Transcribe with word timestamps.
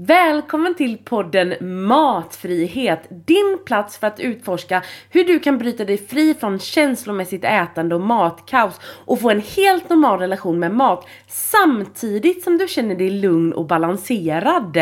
Välkommen 0.00 0.74
till 0.74 0.98
podden 0.98 1.54
Matfrihet, 1.86 3.06
din 3.26 3.58
plats 3.66 3.98
för 3.98 4.06
att 4.06 4.20
utforska 4.20 4.82
hur 5.10 5.24
du 5.24 5.38
kan 5.38 5.58
bryta 5.58 5.84
dig 5.84 5.98
fri 5.98 6.34
från 6.34 6.58
känslomässigt 6.58 7.44
ätande 7.44 7.94
och 7.94 8.00
matkaos 8.00 8.80
och 9.04 9.20
få 9.20 9.30
en 9.30 9.40
helt 9.56 9.88
normal 9.88 10.18
relation 10.18 10.58
med 10.58 10.74
mat 10.74 11.06
samtidigt 11.28 12.44
som 12.44 12.58
du 12.58 12.68
känner 12.68 12.94
dig 12.94 13.10
lugn 13.10 13.52
och 13.52 13.66
balanserad. 13.66 14.78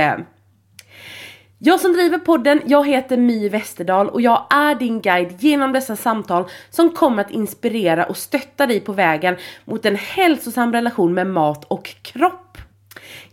Jag 1.58 1.80
som 1.80 1.92
driver 1.92 2.18
podden, 2.18 2.60
jag 2.66 2.86
heter 2.86 3.16
My 3.16 3.48
Westerdahl 3.48 4.08
och 4.08 4.20
jag 4.20 4.46
är 4.50 4.74
din 4.74 5.00
guide 5.00 5.36
genom 5.38 5.72
dessa 5.72 5.96
samtal 5.96 6.44
som 6.70 6.90
kommer 6.90 7.24
att 7.24 7.30
inspirera 7.30 8.04
och 8.04 8.16
stötta 8.16 8.66
dig 8.66 8.80
på 8.80 8.92
vägen 8.92 9.36
mot 9.64 9.86
en 9.86 9.96
hälsosam 9.96 10.72
relation 10.72 11.14
med 11.14 11.26
mat 11.26 11.64
och 11.64 11.94
kropp. 12.02 12.58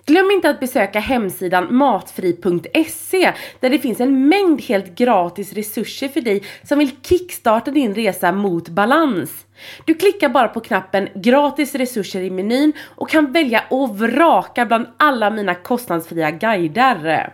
Glöm 0.05 0.31
inte 0.31 0.49
att 0.49 0.59
besöka 0.59 0.99
hemsidan 0.99 1.75
matfri.se 1.75 3.33
där 3.59 3.69
det 3.69 3.79
finns 3.79 3.99
en 3.99 4.27
mängd 4.27 4.61
helt 4.61 4.95
gratis 4.95 5.53
resurser 5.53 6.07
för 6.07 6.21
dig 6.21 6.43
som 6.63 6.79
vill 6.79 6.91
kickstarta 7.01 7.71
din 7.71 7.95
resa 7.95 8.31
mot 8.31 8.69
balans. 8.69 9.45
Du 9.85 9.93
klickar 9.93 10.29
bara 10.29 10.47
på 10.47 10.59
knappen 10.59 11.09
gratis 11.15 11.75
resurser 11.75 12.21
i 12.21 12.29
menyn 12.29 12.73
och 12.95 13.09
kan 13.09 13.31
välja 13.31 13.63
och 13.69 13.99
vraka 13.99 14.65
bland 14.65 14.87
alla 14.97 15.29
mina 15.29 15.55
kostnadsfria 15.55 16.31
guider. 16.31 17.33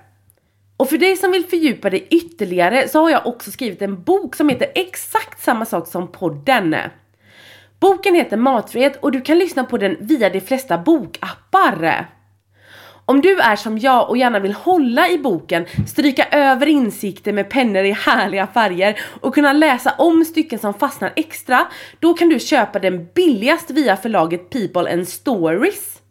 Och 0.78 0.90
för 0.90 0.98
dig 0.98 1.16
som 1.16 1.32
vill 1.32 1.46
fördjupa 1.46 1.90
dig 1.90 2.08
ytterligare 2.10 2.88
så 2.88 3.02
har 3.02 3.10
jag 3.10 3.28
också 3.28 3.52
skrivit 3.52 3.82
en 3.82 4.04
bok 4.04 4.36
som 4.36 4.50
heter 4.50 4.72
exakt 4.76 5.44
samma 5.44 5.66
sak 5.66 5.88
som 5.88 6.08
podden. 6.08 6.76
Boken 7.80 8.16
heter 8.16 8.38
Matfrihet 8.38 9.04
och 9.04 9.12
du 9.12 9.22
kan 9.22 9.40
lyssna 9.40 9.64
på 9.64 9.78
den 9.78 9.98
via 10.00 10.30
de 10.30 10.42
flesta 10.42 10.78
bokappar. 10.78 12.10
Om 13.10 13.22
du 13.22 13.40
är 13.40 13.56
som 13.56 13.78
jag 13.78 14.10
och 14.10 14.18
gärna 14.18 14.40
vill 14.40 14.54
hålla 14.54 15.10
i 15.10 15.18
boken, 15.18 15.66
stryka 15.88 16.28
över 16.32 16.66
insikter 16.68 17.34
med 17.34 17.50
pennor 17.50 17.84
i 17.84 17.92
härliga 17.92 18.48
färger 18.48 19.00
och 19.22 19.34
kunna 19.34 19.54
läsa 19.54 19.94
om 19.98 20.26
stycken 20.26 20.60
som 20.60 20.74
fastnar 20.74 21.14
extra, 21.16 21.68
då 22.00 22.14
kan 22.14 22.30
du 22.30 22.40
köpa 22.40 22.80
den 22.80 23.08
billigast 23.16 23.72
via 23.72 23.98
förlaget 23.98 24.50
People 24.50 24.94
and 24.94 25.08
Stories. 25.08 26.02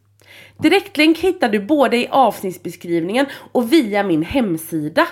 Direktlänk 0.63 1.19
hittar 1.19 1.49
du 1.49 1.61
både 1.61 1.97
i 1.97 2.09
avsnittsbeskrivningen 2.11 3.27
och 3.53 3.73
via 3.73 4.03
min 4.03 4.23
hemsida. 4.23 5.07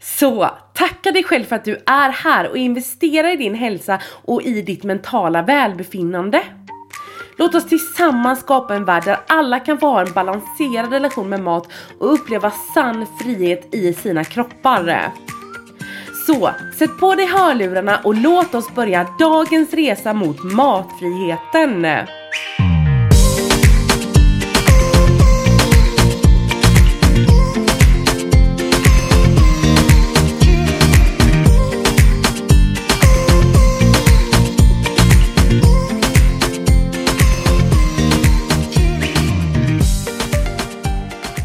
Så 0.00 0.50
tacka 0.74 1.12
dig 1.12 1.22
själv 1.24 1.44
för 1.44 1.56
att 1.56 1.64
du 1.64 1.82
är 1.86 2.10
här 2.10 2.48
och 2.48 2.56
investera 2.56 3.32
i 3.32 3.36
din 3.36 3.54
hälsa 3.54 4.00
och 4.06 4.42
i 4.42 4.62
ditt 4.62 4.84
mentala 4.84 5.42
välbefinnande. 5.42 6.42
Låt 7.36 7.54
oss 7.54 7.66
tillsammans 7.68 8.40
skapa 8.40 8.74
en 8.74 8.84
värld 8.84 9.04
där 9.04 9.18
alla 9.26 9.60
kan 9.60 9.78
få 9.78 9.86
ha 9.86 10.00
en 10.00 10.12
balanserad 10.12 10.92
relation 10.92 11.28
med 11.28 11.40
mat 11.40 11.68
och 11.98 12.14
uppleva 12.14 12.52
sann 12.74 13.06
frihet 13.20 13.74
i 13.74 13.92
sina 13.92 14.24
kroppar. 14.24 15.12
Så, 16.26 16.50
sätt 16.78 16.98
på 17.00 17.14
dig 17.14 17.26
hörlurarna 17.26 18.00
och 18.04 18.14
låt 18.14 18.54
oss 18.54 18.74
börja 18.74 19.06
dagens 19.18 19.74
resa 19.74 20.14
mot 20.14 20.42
matfriheten. 20.42 21.86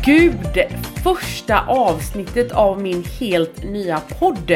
Gud! 0.09 0.59
Första 1.03 1.65
avsnittet 1.67 2.51
av 2.51 2.81
min 2.81 3.03
helt 3.03 3.63
nya 3.63 3.99
podd. 4.19 4.51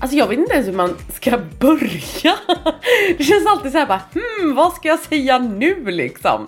Alltså 0.00 0.16
jag 0.16 0.26
vet 0.26 0.38
inte 0.38 0.54
ens 0.54 0.68
hur 0.68 0.72
man 0.72 0.96
ska 1.12 1.38
börja. 1.60 2.36
Det 3.18 3.24
känns 3.24 3.46
alltid 3.46 3.72
såhär 3.72 3.86
bara 3.86 4.02
hmm, 4.12 4.54
vad 4.54 4.72
ska 4.72 4.88
jag 4.88 4.98
säga 4.98 5.38
nu 5.38 5.90
liksom? 5.90 6.46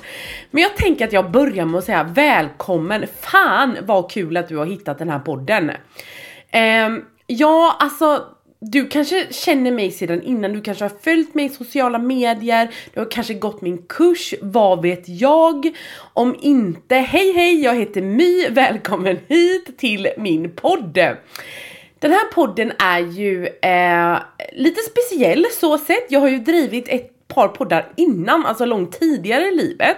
Men 0.50 0.62
jag 0.62 0.76
tänker 0.76 1.04
att 1.04 1.12
jag 1.12 1.30
börjar 1.30 1.66
med 1.66 1.78
att 1.78 1.84
säga 1.84 2.02
välkommen. 2.02 3.04
Fan 3.20 3.76
vad 3.82 4.10
kul 4.10 4.36
att 4.36 4.48
du 4.48 4.56
har 4.56 4.66
hittat 4.66 4.98
den 4.98 5.08
här 5.08 5.18
podden. 5.18 5.70
Um, 6.86 7.04
ja, 7.26 7.76
alltså 7.80 8.24
du 8.64 8.88
kanske 8.88 9.26
känner 9.30 9.70
mig 9.70 9.90
sedan 9.90 10.22
innan, 10.22 10.52
du 10.52 10.60
kanske 10.60 10.84
har 10.84 10.92
följt 11.02 11.34
mig 11.34 11.44
i 11.44 11.48
sociala 11.48 11.98
medier, 11.98 12.74
du 12.94 13.00
har 13.00 13.10
kanske 13.10 13.34
gått 13.34 13.60
min 13.60 13.78
kurs, 13.78 14.34
vad 14.42 14.82
vet 14.82 15.08
jag? 15.08 15.76
Om 16.12 16.36
inte, 16.40 16.94
hej 16.94 17.32
hej, 17.32 17.62
jag 17.62 17.74
heter 17.74 18.02
My, 18.02 18.48
välkommen 18.48 19.18
hit 19.28 19.78
till 19.78 20.08
min 20.18 20.50
podd! 20.50 20.98
Den 21.98 22.12
här 22.12 22.32
podden 22.32 22.72
är 22.78 22.98
ju 22.98 23.46
eh, 23.46 24.18
lite 24.52 24.80
speciell 24.80 25.46
så 25.60 25.78
sett, 25.78 26.06
jag 26.08 26.20
har 26.20 26.28
ju 26.28 26.38
drivit 26.38 26.88
ett 26.88 27.11
par 27.34 27.48
poddar 27.48 27.92
innan, 27.96 28.46
alltså 28.46 28.64
långt 28.64 29.00
tidigare 29.00 29.44
i 29.44 29.56
livet. 29.56 29.96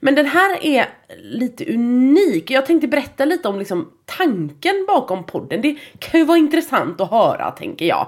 Men 0.00 0.14
den 0.14 0.26
här 0.26 0.64
är 0.64 0.86
lite 1.22 1.74
unik. 1.74 2.50
Jag 2.50 2.66
tänkte 2.66 2.88
berätta 2.88 3.24
lite 3.24 3.48
om 3.48 3.58
liksom 3.58 3.92
tanken 4.04 4.84
bakom 4.88 5.26
podden. 5.26 5.60
Det 5.62 5.76
kan 5.98 6.20
ju 6.20 6.26
vara 6.26 6.38
intressant 6.38 7.00
att 7.00 7.10
höra 7.10 7.50
tänker 7.50 7.86
jag. 7.86 8.06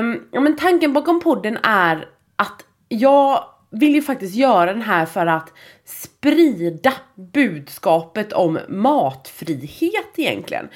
Um, 0.00 0.28
ja, 0.32 0.40
men 0.40 0.56
tanken 0.56 0.92
bakom 0.92 1.20
podden 1.20 1.58
är 1.62 2.08
att 2.36 2.64
jag 2.88 3.44
vill 3.70 3.94
ju 3.94 4.02
faktiskt 4.02 4.34
göra 4.34 4.72
den 4.72 4.82
här 4.82 5.06
för 5.06 5.26
att 5.26 5.52
sprida 5.84 6.92
budskapet 7.32 8.32
om 8.32 8.58
matfrihet 8.68 10.12
egentligen. 10.16 10.68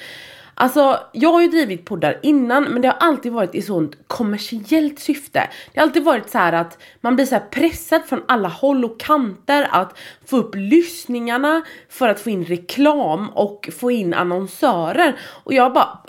Alltså, 0.57 0.99
jag 1.11 1.31
har 1.31 1.41
ju 1.41 1.47
drivit 1.47 1.85
poddar 1.85 2.19
innan 2.23 2.63
men 2.63 2.81
det 2.81 2.87
har 2.87 2.97
alltid 2.99 3.31
varit 3.31 3.55
i 3.55 3.61
sånt 3.61 3.97
kommersiellt 4.07 4.99
syfte. 4.99 5.49
Det 5.73 5.79
har 5.79 5.87
alltid 5.87 6.03
varit 6.03 6.29
så 6.29 6.37
att 6.37 6.77
man 7.01 7.15
blir 7.15 7.25
så 7.25 7.39
pressad 7.51 8.01
från 8.05 8.23
alla 8.27 8.47
håll 8.47 8.85
och 8.85 8.99
kanter 8.99 9.67
att 9.71 9.97
få 10.25 10.37
upp 10.37 10.55
lyssningarna 10.55 11.61
för 11.89 12.09
att 12.09 12.19
få 12.19 12.29
in 12.29 12.45
reklam 12.45 13.29
och 13.29 13.69
få 13.79 13.91
in 13.91 14.13
annonsörer. 14.13 15.19
Och 15.43 15.53
jag 15.53 15.73
bara, 15.73 15.99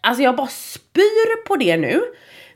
alltså 0.00 0.22
jag 0.22 0.36
bara 0.36 0.46
spyr 0.46 1.44
på 1.46 1.56
det 1.56 1.76
nu. 1.76 2.02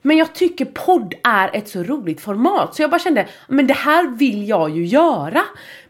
Men 0.06 0.16
jag 0.16 0.34
tycker 0.34 0.65
podd 0.65 1.15
är 1.25 1.56
ett 1.56 1.69
så 1.69 1.82
roligt 1.82 2.20
format 2.20 2.75
så 2.75 2.82
jag 2.82 2.91
bara 2.91 2.98
kände, 2.98 3.28
men 3.48 3.66
det 3.66 3.75
här 3.75 4.16
vill 4.16 4.48
jag 4.48 4.70
ju 4.70 4.87
göra. 4.87 5.42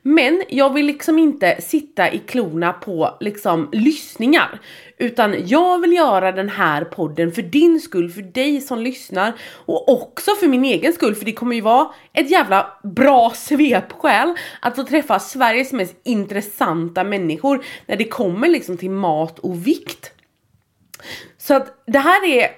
Men 0.03 0.43
jag 0.49 0.75
vill 0.75 0.87
liksom 0.87 1.19
inte 1.19 1.61
sitta 1.61 2.13
i 2.13 2.19
klorna 2.19 2.73
på 2.73 3.17
liksom 3.21 3.69
lyssningar. 3.73 4.61
Utan 4.99 5.47
jag 5.47 5.79
vill 5.79 5.93
göra 5.93 6.33
den 6.33 6.49
här 6.49 6.85
podden 6.85 7.33
för 7.33 7.43
din 7.43 7.81
skull, 7.81 8.11
för 8.11 8.23
dig 8.23 8.61
som 8.61 8.81
lyssnar 8.81 9.33
och 9.67 9.89
också 9.89 10.31
för 10.41 10.49
min 10.49 10.65
egen 10.65 10.93
skull 10.93 11.15
för 11.15 11.25
det 11.25 11.33
kommer 11.33 11.55
ju 11.55 11.61
vara 11.61 11.89
ett 12.13 12.31
jävla 12.31 12.79
bra 12.83 13.31
svepskäl 13.31 14.35
att 14.61 14.77
få 14.77 14.83
träffa 14.83 15.19
Sveriges 15.19 15.73
mest 15.73 15.95
intressanta 16.05 17.05
människor 17.05 17.65
när 17.87 17.97
det 17.97 18.05
kommer 18.05 18.49
liksom 18.49 18.77
till 18.77 18.91
mat 18.91 19.39
och 19.39 19.67
vikt. 19.67 20.13
Så 21.39 21.55
att 21.55 21.83
det 21.87 21.99
här 21.99 22.27
är 22.27 22.51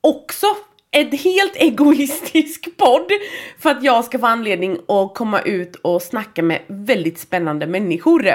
också 0.00 0.46
en 0.92 1.10
helt 1.10 1.56
egoistisk 1.56 2.68
podd 2.76 3.12
för 3.58 3.70
att 3.70 3.82
jag 3.82 4.04
ska 4.04 4.18
få 4.18 4.26
anledning 4.26 4.78
att 4.88 5.14
komma 5.14 5.40
ut 5.40 5.76
och 5.76 6.02
snacka 6.02 6.42
med 6.42 6.62
väldigt 6.66 7.18
spännande 7.18 7.66
människor. 7.66 8.26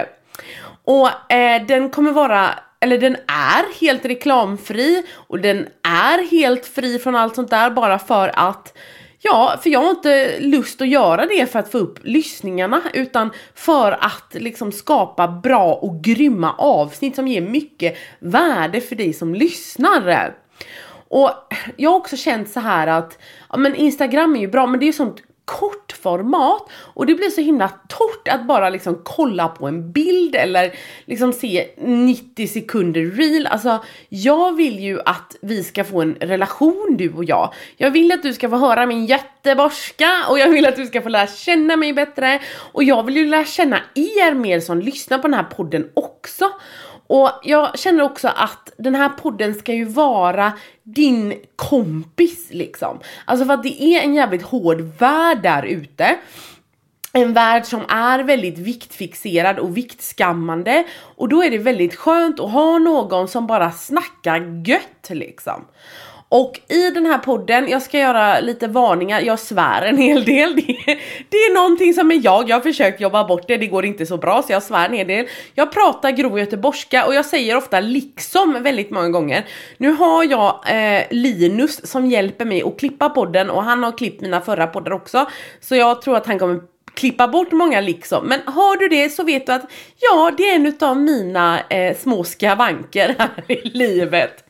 Och 0.83 1.31
eh, 1.31 1.65
den 1.65 1.89
kommer 1.89 2.11
vara, 2.11 2.49
eller 2.79 2.97
den 2.97 3.15
är 3.27 3.79
helt 3.81 4.05
reklamfri 4.05 5.03
och 5.13 5.39
den 5.39 5.67
är 5.83 6.31
helt 6.31 6.65
fri 6.65 6.99
från 6.99 7.15
allt 7.15 7.35
sånt 7.35 7.49
där 7.49 7.69
bara 7.69 7.99
för 7.99 8.31
att 8.33 8.77
Ja, 9.19 9.59
för 9.63 9.69
jag 9.69 9.79
har 9.79 9.89
inte 9.89 10.39
lust 10.39 10.81
att 10.81 10.87
göra 10.87 11.25
det 11.25 11.51
för 11.51 11.59
att 11.59 11.71
få 11.71 11.77
upp 11.77 11.99
lyssningarna 12.03 12.81
utan 12.93 13.31
för 13.55 13.91
att 13.91 14.33
liksom 14.33 14.71
skapa 14.71 15.27
bra 15.27 15.73
och 15.73 16.03
grymma 16.03 16.53
avsnitt 16.57 17.15
som 17.15 17.27
ger 17.27 17.41
mycket 17.41 17.97
värde 18.19 18.81
för 18.81 18.95
dig 18.95 19.13
som 19.13 19.35
lyssnar. 19.35 20.33
Och 21.09 21.31
jag 21.75 21.89
har 21.89 21.97
också 21.97 22.17
känt 22.17 22.49
så 22.49 22.59
här 22.59 22.87
att, 22.87 23.17
ja 23.49 23.57
men 23.57 23.75
Instagram 23.75 24.35
är 24.35 24.39
ju 24.39 24.47
bra 24.47 24.67
men 24.67 24.79
det 24.79 24.83
är 24.83 24.87
ju 24.87 24.93
sånt 24.93 25.21
kortformat 25.47 26.69
och 26.71 27.05
det 27.05 27.15
blir 27.15 27.29
så 27.29 27.41
himla 27.41 27.69
torrt 27.69 28.27
att 28.27 28.47
bara 28.47 28.69
liksom 28.69 29.01
kolla 29.03 29.47
på 29.47 29.67
en 29.67 29.91
bild 29.91 30.35
eller 30.35 30.73
liksom 31.05 31.33
se 31.33 31.67
90 31.77 32.47
sekunder 32.47 33.01
reel. 33.01 33.47
Alltså 33.47 33.83
jag 34.09 34.55
vill 34.55 34.79
ju 34.79 34.99
att 35.05 35.35
vi 35.41 35.63
ska 35.63 35.83
få 35.83 36.01
en 36.01 36.15
relation 36.15 36.95
du 36.97 37.13
och 37.13 37.23
jag. 37.23 37.53
Jag 37.77 37.91
vill 37.91 38.11
att 38.11 38.23
du 38.23 38.33
ska 38.33 38.49
få 38.49 38.55
höra 38.55 38.85
min 38.85 39.05
jätteborska 39.05 40.09
och 40.29 40.39
jag 40.39 40.49
vill 40.49 40.65
att 40.65 40.75
du 40.75 40.85
ska 40.85 41.01
få 41.01 41.09
lära 41.09 41.27
känna 41.27 41.75
mig 41.75 41.93
bättre 41.93 42.41
och 42.55 42.83
jag 42.83 43.03
vill 43.03 43.17
ju 43.17 43.25
lära 43.25 43.45
känna 43.45 43.79
er 43.95 44.33
mer 44.33 44.59
som 44.59 44.79
lyssnar 44.79 45.17
på 45.17 45.27
den 45.27 45.33
här 45.33 45.43
podden 45.43 45.89
också. 45.93 46.51
Och 47.07 47.31
jag 47.43 47.79
känner 47.79 48.03
också 48.03 48.27
att 48.27 48.71
den 48.77 48.95
här 48.95 49.09
podden 49.09 49.55
ska 49.55 49.73
ju 49.73 49.85
vara 49.85 50.53
din 50.83 51.33
kompis 51.55 52.47
liksom. 52.49 52.99
Alltså 53.25 53.45
för 53.45 53.53
att 53.53 53.63
det 53.63 53.83
är 53.83 54.01
en 54.01 54.13
jävligt 54.13 54.41
hård 54.41 54.81
värld 54.81 55.43
där 55.43 55.63
ute. 55.63 56.15
en 57.13 57.33
värld 57.33 57.65
som 57.65 57.81
är 57.89 58.19
väldigt 58.19 58.57
viktfixerad 58.57 59.59
och 59.59 59.77
viktskammande 59.77 60.83
och 61.15 61.29
då 61.29 61.43
är 61.43 61.51
det 61.51 61.57
väldigt 61.57 61.95
skönt 61.95 62.39
att 62.39 62.51
ha 62.51 62.77
någon 62.77 63.27
som 63.27 63.47
bara 63.47 63.71
snackar 63.71 64.63
gött 64.67 65.09
liksom. 65.09 65.65
Och 66.29 66.59
i 66.69 66.89
den 66.89 67.05
här 67.05 67.17
podden, 67.17 67.69
jag 67.69 67.81
ska 67.81 67.97
göra 67.99 68.39
lite 68.39 68.67
varningar, 68.67 69.21
jag 69.21 69.39
svär 69.39 69.81
en 69.81 69.97
hel 69.97 70.25
del. 70.25 70.55
Det 70.55 70.71
är, 70.71 70.99
det 71.29 71.37
är 71.37 71.53
någonting 71.53 71.93
som 71.93 72.11
är 72.11 72.19
jag, 72.23 72.49
jag 72.49 72.55
har 72.55 72.61
försökt 72.61 73.01
jobba 73.01 73.23
bort 73.23 73.47
det, 73.47 73.57
det 73.57 73.67
går 73.67 73.85
inte 73.85 74.05
så 74.05 74.17
bra 74.17 74.41
så 74.41 74.53
jag 74.53 74.63
svär 74.63 74.85
en 74.85 74.93
hel 74.93 75.07
del. 75.07 75.27
Jag 75.53 75.71
pratar 75.71 76.11
grov 76.11 76.39
göteborgska 76.39 77.05
och 77.05 77.13
jag 77.15 77.25
säger 77.25 77.57
ofta 77.57 77.79
liksom 77.79 78.63
väldigt 78.63 78.91
många 78.91 79.09
gånger. 79.09 79.45
Nu 79.77 79.91
har 79.91 80.23
jag 80.23 80.63
eh, 80.67 81.03
Linus 81.09 81.91
som 81.91 82.05
hjälper 82.05 82.45
mig 82.45 82.63
att 82.63 82.79
klippa 82.79 83.09
podden 83.09 83.49
och 83.49 83.63
han 83.63 83.83
har 83.83 83.97
klippt 83.97 84.21
mina 84.21 84.41
förra 84.41 84.67
poddar 84.67 84.93
också. 84.93 85.25
Så 85.61 85.75
jag 85.75 86.01
tror 86.01 86.17
att 86.17 86.25
han 86.25 86.39
kommer 86.39 86.59
klippa 86.97 87.27
bort 87.27 87.51
många 87.51 87.81
liksom. 87.81 88.25
Men 88.25 88.39
har 88.45 88.77
du 88.77 88.87
det 88.87 89.09
så 89.09 89.23
vet 89.23 89.45
du 89.45 89.51
att 89.51 89.71
ja, 89.99 90.31
det 90.37 90.49
är 90.49 90.55
en 90.55 90.73
av 90.79 90.97
mina 90.97 91.59
eh, 91.69 91.97
små 91.97 92.23
skavanker 92.23 93.15
här 93.19 93.43
i 93.47 93.69
livet. 93.69 94.43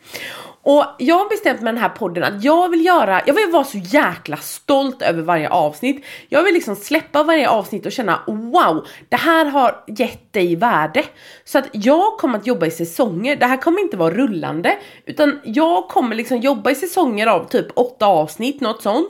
Och 0.70 0.86
jag 0.98 1.18
har 1.18 1.30
bestämt 1.30 1.62
med 1.62 1.74
den 1.74 1.82
här 1.82 1.90
podden 1.90 2.24
att 2.24 2.44
jag 2.44 2.70
vill 2.70 2.86
göra, 2.86 3.22
jag 3.26 3.34
vill 3.34 3.52
vara 3.52 3.64
så 3.64 3.78
jäkla 3.78 4.38
stolt 4.38 5.02
över 5.02 5.22
varje 5.22 5.50
avsnitt. 5.50 6.06
Jag 6.30 6.44
vill 6.44 6.54
liksom 6.54 6.76
släppa 6.76 7.24
varje 7.24 7.50
avsnitt 7.50 7.86
och 7.86 7.92
känna 7.92 8.24
wow, 8.28 8.88
det 9.10 9.16
här 9.16 9.46
har 9.46 9.84
gett 9.88 10.34
dig 10.34 10.56
värde. 10.56 11.04
Så 11.46 11.58
att 11.58 11.66
jag 11.72 12.18
kommer 12.18 12.40
att 12.40 12.48
jobba 12.48 12.66
i 12.66 12.72
säsonger, 12.72 13.36
det 13.36 13.46
här 13.46 13.58
kommer 13.58 13.82
inte 13.82 13.98
vara 13.98 14.14
rullande, 14.14 14.78
utan 15.06 15.40
jag 15.44 15.88
kommer 15.88 16.16
liksom 16.16 16.38
jobba 16.38 16.72
i 16.72 16.76
säsonger 16.76 17.28
av 17.28 17.50
typ 17.50 17.68
åtta 17.74 18.06
avsnitt, 18.06 18.62
något 18.62 18.82
sånt. 18.82 19.10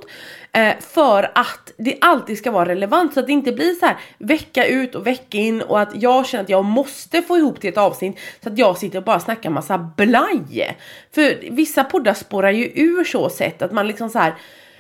Eh, 0.52 0.76
för 0.80 1.32
att 1.36 1.74
det 1.78 1.98
alltid 2.02 2.38
ska 2.38 2.52
vara 2.52 2.70
relevant 2.70 3.14
så 3.14 3.20
att 3.20 3.26
det 3.26 3.32
inte 3.32 3.52
blir 3.52 3.74
så 3.74 3.86
här 3.86 3.98
vecka 4.18 4.66
ut 4.66 4.96
och 4.96 5.08
vecka 5.08 5.38
in 5.38 5.62
och 5.62 5.80
att 5.80 6.02
jag 6.02 6.28
känner 6.28 6.44
att 6.44 6.50
jag 6.50 6.66
måste 6.66 7.22
få 7.22 7.38
ihop 7.38 7.62
till 7.62 7.70
ett 7.70 7.78
avsnitt 7.78 8.20
så 8.44 8.50
att 8.50 8.58
jag 8.58 8.78
sitter 8.78 8.98
och 8.98 9.04
bara 9.04 9.20
snackar 9.20 9.50
massa 9.50 9.78
blaj. 9.78 10.78
För 11.12 11.52
vissa 11.52 11.84
poddar 11.84 12.14
spårar 12.14 12.52
ju 12.52 12.72
ur 12.76 13.04
så 13.04 13.30
sätt 13.30 13.62
att 13.62 13.72
man 13.72 13.88
liksom 13.88 14.10
så 14.10 14.20
här 14.20 14.36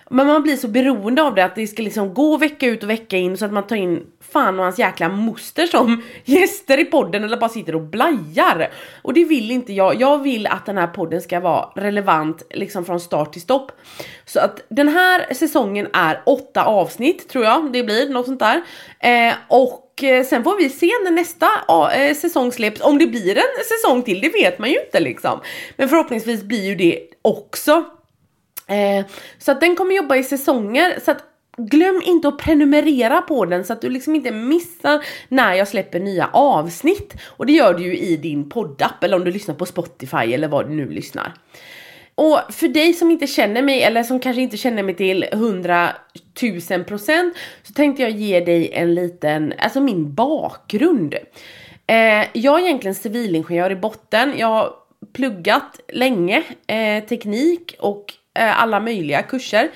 men 0.09 0.27
man 0.27 0.43
blir 0.43 0.55
så 0.55 0.67
beroende 0.67 1.23
av 1.23 1.35
det 1.35 1.45
att 1.45 1.55
det 1.55 1.67
ska 1.67 1.83
liksom 1.83 2.13
gå 2.13 2.37
vecka 2.37 2.67
ut 2.67 2.83
och 2.83 2.89
vecka 2.89 3.17
in 3.17 3.37
så 3.37 3.45
att 3.45 3.53
man 3.53 3.67
tar 3.67 3.75
in 3.75 4.05
fan 4.31 4.59
och 4.59 4.65
hans 4.65 4.79
jäkla 4.79 5.09
moster 5.09 5.65
som 5.65 6.03
gäster 6.25 6.79
i 6.79 6.85
podden 6.85 7.23
eller 7.23 7.37
bara 7.37 7.49
sitter 7.49 7.75
och 7.75 7.81
blajar. 7.81 8.69
Och 9.01 9.13
det 9.13 9.23
vill 9.23 9.51
inte 9.51 9.73
jag. 9.73 10.01
Jag 10.01 10.23
vill 10.23 10.47
att 10.47 10.65
den 10.65 10.77
här 10.77 10.87
podden 10.87 11.21
ska 11.21 11.39
vara 11.39 11.69
relevant 11.75 12.43
liksom 12.49 12.85
från 12.85 12.99
start 12.99 13.33
till 13.33 13.41
stopp. 13.41 13.71
Så 14.25 14.39
att 14.39 14.65
den 14.69 14.87
här 14.87 15.33
säsongen 15.33 15.87
är 15.93 16.21
åtta 16.25 16.63
avsnitt 16.63 17.29
tror 17.29 17.45
jag 17.45 17.71
det 17.73 17.83
blir, 17.83 18.09
något 18.09 18.25
sånt 18.25 18.39
där. 18.39 18.61
Eh, 18.99 19.33
och 19.47 20.03
eh, 20.03 20.23
sen 20.25 20.43
får 20.43 20.57
vi 20.57 20.69
se 20.69 20.91
när 21.03 21.11
nästa 21.11 21.47
eh, 21.95 22.15
säsong 22.15 22.51
släpps. 22.51 22.81
Om 22.81 22.97
det 22.97 23.07
blir 23.07 23.37
en 23.37 23.63
säsong 23.65 24.03
till, 24.03 24.21
det 24.21 24.29
vet 24.29 24.59
man 24.59 24.69
ju 24.69 24.79
inte 24.85 24.99
liksom. 24.99 25.39
Men 25.75 25.89
förhoppningsvis 25.89 26.43
blir 26.43 26.65
ju 26.65 26.75
det 26.75 26.99
också. 27.21 27.83
Eh, 28.67 29.05
så 29.37 29.51
att 29.51 29.61
den 29.61 29.75
kommer 29.75 29.95
jobba 29.95 30.15
i 30.15 30.23
säsonger. 30.23 30.99
Så 31.05 31.11
att 31.11 31.23
glöm 31.57 32.01
inte 32.05 32.27
att 32.27 32.37
prenumerera 32.37 33.21
på 33.21 33.45
den 33.45 33.65
så 33.65 33.73
att 33.73 33.81
du 33.81 33.89
liksom 33.89 34.15
inte 34.15 34.31
missar 34.31 35.05
när 35.27 35.53
jag 35.53 35.67
släpper 35.67 35.99
nya 35.99 36.29
avsnitt. 36.33 37.13
Och 37.25 37.45
det 37.45 37.53
gör 37.53 37.73
du 37.73 37.83
ju 37.83 37.97
i 37.97 38.17
din 38.17 38.49
poddapp 38.49 39.03
eller 39.03 39.17
om 39.17 39.23
du 39.23 39.31
lyssnar 39.31 39.55
på 39.55 39.65
Spotify 39.65 40.33
eller 40.33 40.47
vad 40.47 40.69
du 40.69 40.75
nu 40.75 40.89
lyssnar. 40.89 41.33
Och 42.15 42.39
för 42.49 42.67
dig 42.67 42.93
som 42.93 43.11
inte 43.11 43.27
känner 43.27 43.61
mig 43.61 43.83
eller 43.83 44.03
som 44.03 44.19
kanske 44.19 44.41
inte 44.41 44.57
känner 44.57 44.83
mig 44.83 44.95
till 44.95 45.25
100 45.31 45.89
000 46.69 46.83
procent 46.83 47.35
så 47.63 47.73
tänkte 47.73 48.01
jag 48.01 48.11
ge 48.11 48.39
dig 48.39 48.71
en 48.73 48.95
liten, 48.95 49.53
alltså 49.57 49.81
min 49.81 50.13
bakgrund. 50.13 51.15
Eh, 51.87 52.25
jag 52.33 52.59
är 52.59 52.65
egentligen 52.65 52.95
civilingenjör 52.95 53.71
i 53.71 53.75
botten. 53.75 54.33
Jag 54.37 54.47
har 54.47 54.73
pluggat 55.13 55.79
länge 55.93 56.43
eh, 56.67 57.03
teknik 57.03 57.75
och 57.79 58.13
Eh, 58.37 58.61
alla 58.61 58.79
möjliga 58.79 59.21
kurser. 59.21 59.69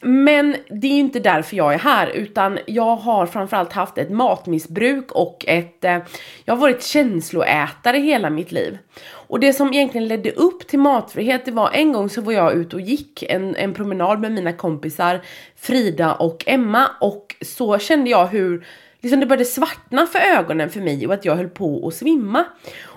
Men 0.00 0.56
det 0.68 0.86
är 0.86 0.92
ju 0.92 0.98
inte 0.98 1.20
därför 1.20 1.56
jag 1.56 1.74
är 1.74 1.78
här 1.78 2.06
utan 2.06 2.58
jag 2.66 2.96
har 2.96 3.26
framförallt 3.26 3.72
haft 3.72 3.98
ett 3.98 4.10
matmissbruk 4.10 5.12
och 5.12 5.44
ett, 5.48 5.84
eh, 5.84 5.98
jag 6.44 6.54
har 6.54 6.60
varit 6.60 6.82
känsloätare 6.82 7.98
hela 7.98 8.30
mitt 8.30 8.52
liv. 8.52 8.78
Och 9.08 9.40
det 9.40 9.52
som 9.52 9.72
egentligen 9.72 10.08
ledde 10.08 10.30
upp 10.30 10.66
till 10.66 10.78
matfrihet 10.78 11.44
det 11.44 11.50
var 11.50 11.70
en 11.72 11.92
gång 11.92 12.10
så 12.10 12.20
var 12.20 12.32
jag 12.32 12.54
ute 12.54 12.76
och 12.76 12.82
gick 12.82 13.22
en, 13.22 13.56
en 13.56 13.74
promenad 13.74 14.20
med 14.20 14.32
mina 14.32 14.52
kompisar 14.52 15.20
Frida 15.56 16.14
och 16.14 16.44
Emma 16.46 16.90
och 17.00 17.36
så 17.40 17.78
kände 17.78 18.10
jag 18.10 18.26
hur 18.26 18.66
liksom 19.00 19.20
det 19.20 19.26
började 19.26 19.44
svartna 19.44 20.06
för 20.06 20.18
ögonen 20.18 20.70
för 20.70 20.80
mig 20.80 21.06
och 21.06 21.14
att 21.14 21.24
jag 21.24 21.36
höll 21.36 21.48
på 21.48 21.88
att 21.88 21.94
svimma. 21.94 22.44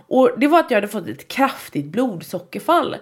Och 0.07 0.31
det 0.38 0.48
var 0.48 0.60
att 0.60 0.71
jag 0.71 0.77
hade 0.77 0.88
fått 0.88 1.07
ett 1.07 1.27
kraftigt 1.27 1.86
blodsockerfall. 1.86 2.95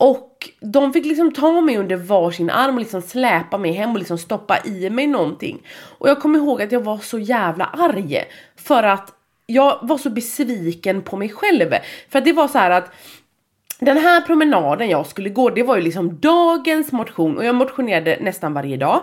Och 0.00 0.50
de 0.60 0.92
fick 0.92 1.06
liksom 1.06 1.32
ta 1.32 1.60
mig 1.60 1.76
under 1.76 1.96
varsin 1.96 2.50
arm 2.50 2.74
och 2.74 2.80
liksom 2.80 3.02
släpa 3.02 3.58
mig 3.58 3.72
hem 3.72 3.92
och 3.92 3.98
liksom 3.98 4.18
stoppa 4.18 4.58
i 4.64 4.90
mig 4.90 5.06
någonting. 5.06 5.62
Och 5.98 6.08
jag 6.08 6.20
kommer 6.20 6.38
ihåg 6.38 6.62
att 6.62 6.72
jag 6.72 6.80
var 6.80 6.98
så 6.98 7.18
jävla 7.18 7.64
arg 7.64 8.24
för 8.56 8.82
att 8.82 9.12
jag 9.46 9.78
var 9.82 9.98
så 9.98 10.10
besviken 10.10 11.02
på 11.02 11.16
mig 11.16 11.28
själv. 11.28 11.74
För 12.08 12.18
att 12.18 12.24
det 12.24 12.32
var 12.32 12.48
så 12.48 12.58
här 12.58 12.70
att 12.70 12.92
den 13.78 13.96
här 13.96 14.20
promenaden 14.20 14.88
jag 14.88 15.06
skulle 15.06 15.28
gå, 15.28 15.50
det 15.50 15.62
var 15.62 15.76
ju 15.76 15.82
liksom 15.82 16.20
dagens 16.20 16.92
motion 16.92 17.38
och 17.38 17.44
jag 17.44 17.54
motionerade 17.54 18.18
nästan 18.20 18.54
varje 18.54 18.76
dag. 18.76 19.02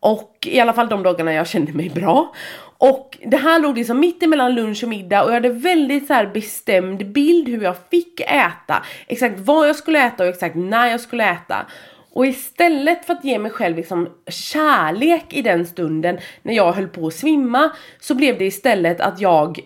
Och 0.00 0.34
i 0.46 0.60
alla 0.60 0.72
fall 0.72 0.88
de 0.88 1.02
dagarna 1.02 1.32
jag 1.32 1.48
kände 1.48 1.72
mig 1.72 1.90
bra. 1.90 2.34
Och 2.78 3.18
det 3.26 3.36
här 3.36 3.60
låg 3.60 3.78
liksom 3.78 4.00
mitt 4.00 4.22
emellan 4.22 4.54
lunch 4.54 4.82
och 4.82 4.88
middag 4.88 5.22
och 5.22 5.28
jag 5.28 5.34
hade 5.34 5.48
väldigt 5.48 6.06
så 6.06 6.14
här 6.14 6.26
bestämd 6.26 7.12
bild 7.12 7.48
hur 7.48 7.62
jag 7.62 7.76
fick 7.90 8.20
äta. 8.20 8.84
Exakt 9.06 9.38
vad 9.38 9.68
jag 9.68 9.76
skulle 9.76 10.06
äta 10.06 10.22
och 10.22 10.28
exakt 10.28 10.56
när 10.56 10.86
jag 10.86 11.00
skulle 11.00 11.30
äta. 11.30 11.66
Och 12.12 12.26
istället 12.26 13.04
för 13.04 13.12
att 13.12 13.24
ge 13.24 13.38
mig 13.38 13.50
själv 13.50 13.76
liksom 13.76 14.08
kärlek 14.26 15.24
i 15.32 15.42
den 15.42 15.66
stunden 15.66 16.18
när 16.42 16.54
jag 16.54 16.72
höll 16.72 16.88
på 16.88 17.06
att 17.06 17.14
svimma 17.14 17.70
så 18.00 18.14
blev 18.14 18.38
det 18.38 18.44
istället 18.44 19.00
att 19.00 19.20
jag 19.20 19.60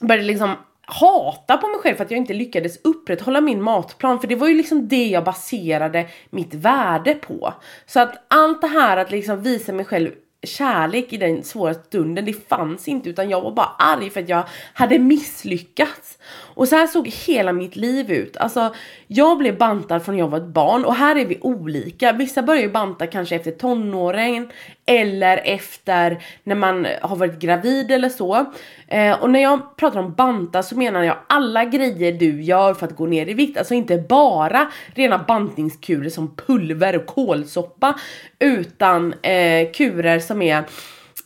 började 0.00 0.26
liksom 0.26 0.54
hata 0.86 1.56
på 1.56 1.66
mig 1.68 1.78
själv 1.78 1.96
för 1.96 2.04
att 2.04 2.10
jag 2.10 2.18
inte 2.18 2.34
lyckades 2.34 2.80
upprätthålla 2.84 3.40
min 3.40 3.62
matplan 3.62 4.20
för 4.20 4.28
det 4.28 4.34
var 4.34 4.48
ju 4.48 4.54
liksom 4.54 4.88
det 4.88 5.06
jag 5.06 5.24
baserade 5.24 6.06
mitt 6.30 6.54
värde 6.54 7.14
på. 7.14 7.54
Så 7.86 8.00
att 8.00 8.24
allt 8.28 8.60
det 8.60 8.66
här 8.66 8.96
att 8.96 9.10
liksom 9.10 9.42
visa 9.42 9.72
mig 9.72 9.84
själv 9.84 10.10
kärlek 10.46 11.12
i 11.12 11.16
den 11.16 11.44
svåra 11.44 11.74
stunden, 11.74 12.24
det 12.24 12.48
fanns 12.48 12.88
inte 12.88 13.08
utan 13.08 13.30
jag 13.30 13.40
var 13.40 13.52
bara 13.52 13.72
arg 13.78 14.10
för 14.10 14.20
att 14.20 14.28
jag 14.28 14.44
hade 14.72 14.98
misslyckats. 14.98 16.18
Och 16.54 16.68
så 16.68 16.76
här 16.76 16.86
såg 16.86 17.08
hela 17.08 17.52
mitt 17.52 17.76
liv 17.76 18.10
ut. 18.10 18.36
Alltså, 18.36 18.74
jag 19.06 19.38
blev 19.38 19.58
bantad 19.58 20.04
från 20.04 20.18
jag 20.18 20.28
var 20.28 20.38
ett 20.38 20.44
barn 20.44 20.84
och 20.84 20.94
här 20.94 21.16
är 21.16 21.24
vi 21.24 21.38
olika. 21.40 22.12
Vissa 22.12 22.42
börjar 22.42 22.62
ju 22.62 22.70
banta 22.70 23.06
kanske 23.06 23.36
efter 23.36 23.50
tonåren 23.50 24.50
eller 24.86 25.40
efter 25.44 26.22
när 26.44 26.54
man 26.54 26.86
har 27.02 27.16
varit 27.16 27.38
gravid 27.38 27.90
eller 27.90 28.08
så. 28.08 28.52
Eh, 28.88 29.22
och 29.22 29.30
när 29.30 29.42
jag 29.42 29.76
pratar 29.76 30.00
om 30.00 30.12
banta 30.12 30.62
så 30.62 30.76
menar 30.76 31.02
jag 31.02 31.16
alla 31.26 31.64
grejer 31.64 32.12
du 32.12 32.42
gör 32.42 32.74
för 32.74 32.86
att 32.86 32.96
gå 32.96 33.06
ner 33.06 33.28
i 33.28 33.34
vikt. 33.34 33.58
Alltså 33.58 33.74
inte 33.74 33.98
bara 33.98 34.70
rena 34.94 35.18
bantningskurer 35.18 36.10
som 36.10 36.36
pulver 36.36 36.96
och 36.96 37.06
kolsoppa 37.06 37.98
utan 38.38 39.12
eh, 39.12 39.72
kurer 39.72 40.18
som 40.18 40.42
är 40.42 40.64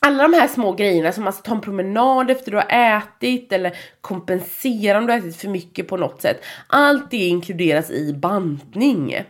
alla 0.00 0.22
de 0.22 0.32
här 0.34 0.48
små 0.48 0.72
grejerna 0.72 1.12
som 1.12 1.26
att 1.26 1.44
ta 1.44 1.54
en 1.54 1.60
promenad 1.60 2.30
efter 2.30 2.50
du 2.50 2.56
har 2.56 2.96
ätit 2.98 3.52
eller 3.52 3.76
kompensera 4.00 4.98
om 4.98 5.06
du 5.06 5.12
har 5.12 5.18
ätit 5.18 5.36
för 5.36 5.48
mycket 5.48 5.88
på 5.88 5.96
något 5.96 6.22
sätt. 6.22 6.44
Allt 6.66 7.10
det 7.10 7.16
inkluderas 7.16 7.90
i 7.90 8.14
bantning. 8.14 9.24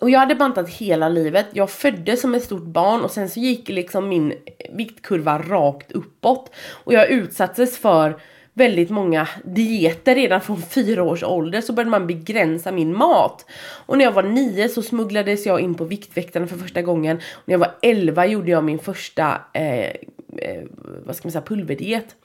Och 0.00 0.10
jag 0.10 0.18
hade 0.18 0.34
bantat 0.34 0.68
hela 0.68 1.08
livet. 1.08 1.46
Jag 1.52 1.70
föddes 1.70 2.20
som 2.20 2.34
ett 2.34 2.44
stort 2.44 2.64
barn 2.64 3.00
och 3.00 3.10
sen 3.10 3.28
så 3.28 3.40
gick 3.40 3.68
liksom 3.68 4.08
min 4.08 4.34
viktkurva 4.72 5.38
rakt 5.38 5.92
uppåt. 5.92 6.50
Och 6.84 6.92
jag 6.92 7.10
utsattes 7.10 7.78
för 7.78 8.20
väldigt 8.58 8.90
många 8.90 9.28
dieter 9.44 10.14
redan 10.14 10.40
från 10.40 10.62
fyra 10.62 11.02
års 11.02 11.22
ålder 11.22 11.60
så 11.60 11.72
började 11.72 11.90
man 11.90 12.06
begränsa 12.06 12.72
min 12.72 12.96
mat. 12.96 13.44
Och 13.86 13.98
när 13.98 14.04
jag 14.04 14.12
var 14.12 14.22
nio 14.22 14.68
så 14.68 14.82
smugglades 14.82 15.46
jag 15.46 15.60
in 15.60 15.74
på 15.74 15.84
Viktväktarna 15.84 16.46
för 16.46 16.56
första 16.56 16.82
gången. 16.82 17.16
Och 17.16 17.42
när 17.44 17.54
jag 17.54 17.58
var 17.58 17.74
elva 17.82 18.26
gjorde 18.26 18.50
jag 18.50 18.64
min 18.64 18.78
första 18.78 19.40
eh, 19.52 19.90
eh, 20.38 20.62
vad 21.06 21.16
ska 21.16 21.26
man 21.26 21.32
säga, 21.32 21.42
pulverdiet. 21.42 22.16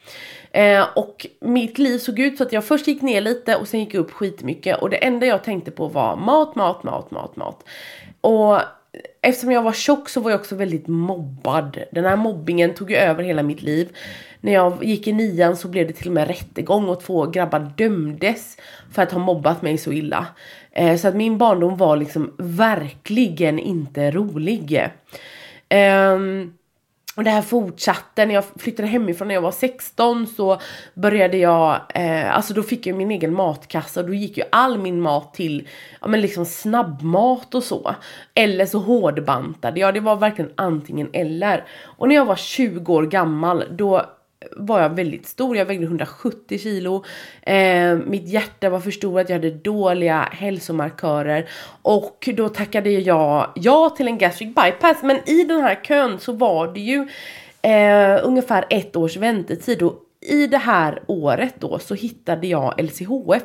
Eh, 0.53 0.87
och 0.95 1.27
mitt 1.41 1.77
liv 1.77 1.97
såg 1.97 2.19
ut 2.19 2.37
så 2.37 2.43
att 2.43 2.53
jag 2.53 2.65
först 2.65 2.87
gick 2.87 3.01
ner 3.01 3.21
lite 3.21 3.55
och 3.55 3.67
sen 3.67 3.79
gick 3.79 3.93
upp 3.93 4.11
skitmycket 4.11 4.81
och 4.81 4.89
det 4.89 4.97
enda 4.97 5.25
jag 5.25 5.43
tänkte 5.43 5.71
på 5.71 5.87
var 5.87 6.15
mat, 6.15 6.55
mat, 6.55 6.83
mat, 6.83 7.11
mat, 7.11 7.35
mat. 7.35 7.63
Och 8.21 8.59
eftersom 9.21 9.51
jag 9.51 9.61
var 9.61 9.73
tjock 9.73 10.09
så 10.09 10.21
var 10.21 10.31
jag 10.31 10.39
också 10.39 10.55
väldigt 10.55 10.87
mobbad. 10.87 11.77
Den 11.91 12.05
här 12.05 12.15
mobbingen 12.15 12.73
tog 12.73 12.91
ju 12.91 12.97
över 12.97 13.23
hela 13.23 13.43
mitt 13.43 13.61
liv. 13.61 13.89
När 14.41 14.53
jag 14.53 14.83
gick 14.83 15.07
i 15.07 15.13
nian 15.13 15.57
så 15.57 15.67
blev 15.67 15.87
det 15.87 15.93
till 15.93 16.07
och 16.07 16.13
med 16.13 16.27
rättegång 16.27 16.89
och 16.89 17.01
två 17.01 17.25
grabbar 17.25 17.71
dömdes 17.77 18.57
för 18.91 19.01
att 19.01 19.11
ha 19.11 19.19
mobbat 19.19 19.61
mig 19.61 19.77
så 19.77 19.91
illa. 19.91 20.27
Eh, 20.71 20.97
så 20.97 21.07
att 21.07 21.15
min 21.15 21.37
barndom 21.37 21.77
var 21.77 21.97
liksom 21.97 22.33
verkligen 22.37 23.59
inte 23.59 24.11
rolig. 24.11 24.89
Eh, 25.69 26.19
och 27.15 27.23
det 27.23 27.29
här 27.29 27.41
fortsatte, 27.41 28.25
när 28.25 28.33
jag 28.33 28.43
flyttade 28.57 28.87
hemifrån 28.87 29.27
när 29.27 29.35
jag 29.35 29.41
var 29.41 29.51
16 29.51 30.27
så 30.27 30.59
började 30.93 31.37
jag, 31.37 31.81
eh, 31.95 32.35
alltså 32.35 32.53
då 32.53 32.63
fick 32.63 32.87
jag 32.87 32.97
min 32.97 33.11
egen 33.11 33.33
matkassa 33.33 33.99
och 33.99 34.07
då 34.07 34.13
gick 34.13 34.37
ju 34.37 34.43
all 34.51 34.79
min 34.79 35.01
mat 35.01 35.33
till, 35.33 35.67
ja 36.01 36.07
men 36.07 36.21
liksom 36.21 36.45
snabbmat 36.45 37.55
och 37.55 37.63
så. 37.63 37.95
Eller 38.33 38.65
så 38.65 38.79
hårdbantade 38.79 39.79
jag, 39.79 39.93
det 39.93 39.99
var 39.99 40.15
verkligen 40.15 40.51
antingen 40.55 41.09
eller. 41.13 41.65
Och 41.83 42.07
när 42.07 42.15
jag 42.15 42.25
var 42.25 42.35
20 42.35 42.93
år 42.93 43.03
gammal 43.03 43.63
då 43.71 44.05
var 44.51 44.81
jag 44.81 44.89
väldigt 44.89 45.27
stor, 45.27 45.57
jag 45.57 45.65
vägde 45.65 45.85
170 45.85 46.59
kilo. 46.59 47.03
Eh, 47.41 47.95
mitt 47.95 48.27
hjärta 48.27 48.69
var 48.69 48.79
för 48.79 48.91
stort, 48.91 49.29
jag 49.29 49.35
hade 49.35 49.51
dåliga 49.51 50.29
hälsomarkörer 50.31 51.49
och 51.81 52.29
då 52.37 52.49
tackade 52.49 52.89
jag 52.89 53.47
ja 53.55 53.89
till 53.89 54.07
en 54.07 54.17
gastric 54.17 54.55
bypass. 54.55 55.03
Men 55.03 55.29
i 55.29 55.43
den 55.43 55.61
här 55.61 55.83
kön 55.83 56.19
så 56.19 56.31
var 56.31 56.67
det 56.67 56.79
ju 56.79 57.07
eh, 57.61 58.19
ungefär 58.23 58.65
ett 58.69 58.95
års 58.95 59.17
väntetid 59.17 59.81
och 59.81 59.99
i 60.21 60.47
det 60.47 60.57
här 60.57 61.03
året 61.07 61.55
då 61.59 61.79
så 61.79 61.95
hittade 61.95 62.47
jag 62.47 62.81
LCHF. 62.81 63.43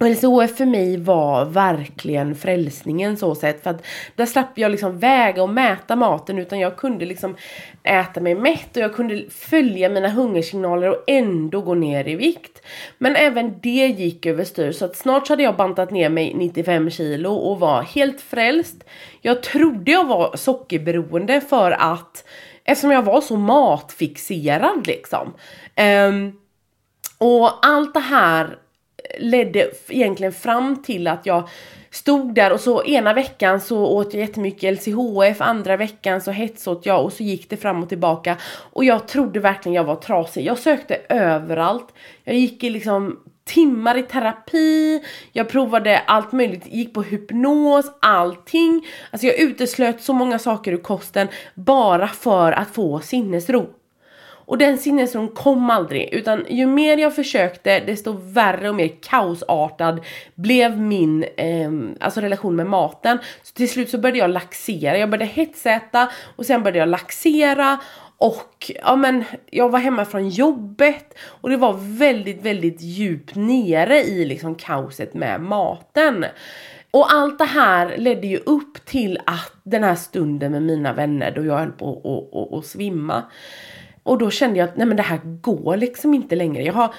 Och 0.00 0.10
LCHF 0.10 0.56
för 0.56 0.64
mig 0.64 0.96
var 0.96 1.44
verkligen 1.44 2.34
frälsningen 2.34 3.16
så 3.16 3.34
sett 3.34 3.62
för 3.62 3.70
att 3.70 3.86
där 4.16 4.26
slapp 4.26 4.58
jag 4.58 4.70
liksom 4.70 4.98
väga 4.98 5.42
och 5.42 5.48
mäta 5.48 5.96
maten 5.96 6.38
utan 6.38 6.58
jag 6.58 6.76
kunde 6.76 7.06
liksom 7.06 7.36
äta 7.82 8.20
mig 8.20 8.34
mätt 8.34 8.76
och 8.76 8.82
jag 8.82 8.94
kunde 8.94 9.24
följa 9.30 9.88
mina 9.88 10.08
hungersignaler 10.08 10.88
och 10.88 11.04
ändå 11.06 11.60
gå 11.60 11.74
ner 11.74 12.08
i 12.08 12.14
vikt. 12.14 12.62
Men 12.98 13.16
även 13.16 13.60
det 13.60 13.86
gick 13.86 14.26
överstyr 14.26 14.72
så 14.72 14.84
att 14.84 14.96
snart 14.96 15.26
så 15.26 15.32
hade 15.32 15.42
jag 15.42 15.56
bantat 15.56 15.90
ner 15.90 16.08
mig 16.08 16.34
95 16.34 16.90
kilo 16.90 17.32
och 17.32 17.60
var 17.60 17.82
helt 17.82 18.20
frälst. 18.20 18.84
Jag 19.20 19.42
trodde 19.42 19.90
jag 19.90 20.06
var 20.06 20.36
sockerberoende 20.36 21.40
för 21.40 21.70
att 21.70 22.24
eftersom 22.64 22.90
jag 22.90 23.02
var 23.02 23.20
så 23.20 23.36
matfixerad 23.36 24.86
liksom. 24.86 25.34
Um, 26.08 26.32
och 27.18 27.66
allt 27.66 27.94
det 27.94 28.00
här 28.00 28.58
ledde 29.18 29.70
egentligen 29.88 30.32
fram 30.32 30.82
till 30.82 31.06
att 31.06 31.26
jag 31.26 31.48
stod 31.90 32.34
där 32.34 32.52
och 32.52 32.60
så 32.60 32.84
ena 32.84 33.14
veckan 33.14 33.60
så 33.60 33.86
åt 33.86 34.14
jag 34.14 34.20
jättemycket 34.20 34.74
LCHF, 34.74 35.40
andra 35.40 35.76
veckan 35.76 36.20
så 36.20 36.30
hetsåt 36.30 36.86
jag 36.86 37.04
och 37.04 37.12
så 37.12 37.22
gick 37.22 37.50
det 37.50 37.56
fram 37.56 37.82
och 37.82 37.88
tillbaka. 37.88 38.36
Och 38.72 38.84
jag 38.84 39.08
trodde 39.08 39.40
verkligen 39.40 39.74
jag 39.74 39.84
var 39.84 39.96
trasig. 39.96 40.46
Jag 40.46 40.58
sökte 40.58 41.00
överallt. 41.08 41.94
Jag 42.24 42.36
gick 42.36 42.64
i 42.64 42.70
liksom 42.70 43.18
timmar 43.44 43.98
i 43.98 44.02
terapi, 44.02 45.02
jag 45.32 45.48
provade 45.48 45.98
allt 45.98 46.32
möjligt, 46.32 46.66
gick 46.66 46.94
på 46.94 47.02
hypnos, 47.02 47.86
allting. 48.00 48.86
Alltså 49.10 49.26
jag 49.26 49.38
uteslöt 49.38 50.02
så 50.02 50.12
många 50.12 50.38
saker 50.38 50.72
ur 50.72 50.76
kosten 50.76 51.28
bara 51.54 52.08
för 52.08 52.52
att 52.52 52.68
få 52.68 53.00
sinnesro. 53.00 53.66
Och 54.46 54.58
den 54.58 54.78
sinnesron 54.78 55.28
kom 55.28 55.70
aldrig, 55.70 56.14
utan 56.14 56.44
ju 56.48 56.66
mer 56.66 56.98
jag 56.98 57.14
försökte 57.14 57.80
desto 57.80 58.12
värre 58.12 58.68
och 58.68 58.74
mer 58.74 58.90
kaosartad 59.02 60.00
blev 60.34 60.78
min 60.78 61.24
eh, 61.36 61.70
alltså 62.00 62.20
relation 62.20 62.56
med 62.56 62.66
maten. 62.66 63.18
Så 63.42 63.54
till 63.54 63.70
slut 63.70 63.90
så 63.90 63.98
började 63.98 64.18
jag 64.18 64.30
laxera, 64.30 64.98
jag 64.98 65.10
började 65.10 65.32
hetsäta 65.32 66.10
och 66.36 66.46
sen 66.46 66.62
började 66.62 66.78
jag 66.78 66.88
laxera 66.88 67.78
och 68.18 68.70
ja 68.84 68.96
men 68.96 69.24
jag 69.50 69.68
var 69.68 69.78
hemma 69.78 70.04
från 70.04 70.28
jobbet 70.28 71.18
och 71.24 71.50
det 71.50 71.56
var 71.56 71.76
väldigt 71.98 72.42
väldigt 72.42 72.80
djupt 72.80 73.34
nere 73.34 73.98
i 73.98 74.24
liksom 74.24 74.54
kaoset 74.54 75.14
med 75.14 75.40
maten. 75.40 76.26
Och 76.90 77.12
allt 77.12 77.38
det 77.38 77.44
här 77.44 77.96
ledde 77.96 78.26
ju 78.26 78.36
upp 78.36 78.84
till 78.84 79.18
att 79.26 79.52
den 79.62 79.84
här 79.84 79.94
stunden 79.94 80.52
med 80.52 80.62
mina 80.62 80.92
vänner 80.92 81.30
då 81.30 81.44
jag 81.44 81.58
höll 81.58 81.72
på 81.72 82.58
att 82.58 82.66
svimma. 82.66 83.22
Och 84.06 84.18
då 84.18 84.30
kände 84.30 84.58
jag 84.58 84.68
att 84.68 84.76
nej 84.76 84.86
men 84.86 84.96
det 84.96 85.02
här 85.02 85.20
går 85.24 85.76
liksom 85.76 86.14
inte 86.14 86.36
längre. 86.36 86.62
Jag 86.62 86.72
har, 86.72 86.94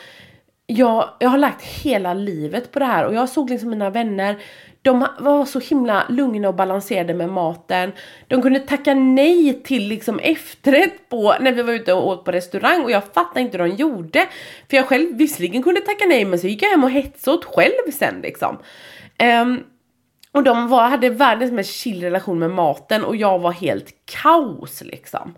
jag, 0.65 1.09
jag 1.19 1.29
har 1.29 1.37
lagt 1.37 1.61
hela 1.63 2.13
livet 2.13 2.71
på 2.71 2.79
det 2.79 2.85
här 2.85 3.05
och 3.05 3.13
jag 3.13 3.29
såg 3.29 3.49
liksom 3.49 3.69
mina 3.69 3.89
vänner 3.89 4.37
de 4.87 5.07
var 5.19 5.45
så 5.45 5.59
himla 5.59 6.05
lugna 6.09 6.47
och 6.47 6.55
balanserade 6.55 7.13
med 7.13 7.29
maten. 7.29 7.91
De 8.27 8.41
kunde 8.41 8.59
tacka 8.59 8.93
nej 8.93 9.63
till 9.63 9.87
liksom 9.87 10.19
efterrätt 10.19 11.09
på, 11.09 11.35
när 11.39 11.51
vi 11.51 11.61
var 11.61 11.73
ute 11.73 11.93
och 11.93 12.07
åt 12.07 12.25
på 12.25 12.31
restaurang 12.31 12.83
och 12.83 12.91
jag 12.91 13.03
fattade 13.03 13.41
inte 13.41 13.57
hur 13.57 13.67
de 13.67 13.75
gjorde. 13.75 14.27
För 14.69 14.77
jag 14.77 14.85
själv 14.85 15.17
visserligen 15.17 15.63
kunde 15.63 15.81
tacka 15.81 16.05
nej 16.07 16.25
men 16.25 16.39
så 16.39 16.47
gick 16.47 16.63
jag 16.63 16.69
hem 16.69 16.83
och 16.83 16.91
hetsade 16.91 17.45
själv 17.45 17.91
sen 17.93 18.21
liksom. 18.21 18.57
Um, 19.41 19.63
och 20.31 20.43
de 20.43 20.67
var, 20.67 20.89
hade 20.89 21.09
världens 21.09 21.51
mest 21.51 21.73
chill 21.73 22.01
relation 22.01 22.39
med 22.39 22.51
maten 22.51 23.03
och 23.03 23.15
jag 23.15 23.39
var 23.39 23.51
helt 23.51 23.93
kaos 24.05 24.81
liksom. 24.81 25.35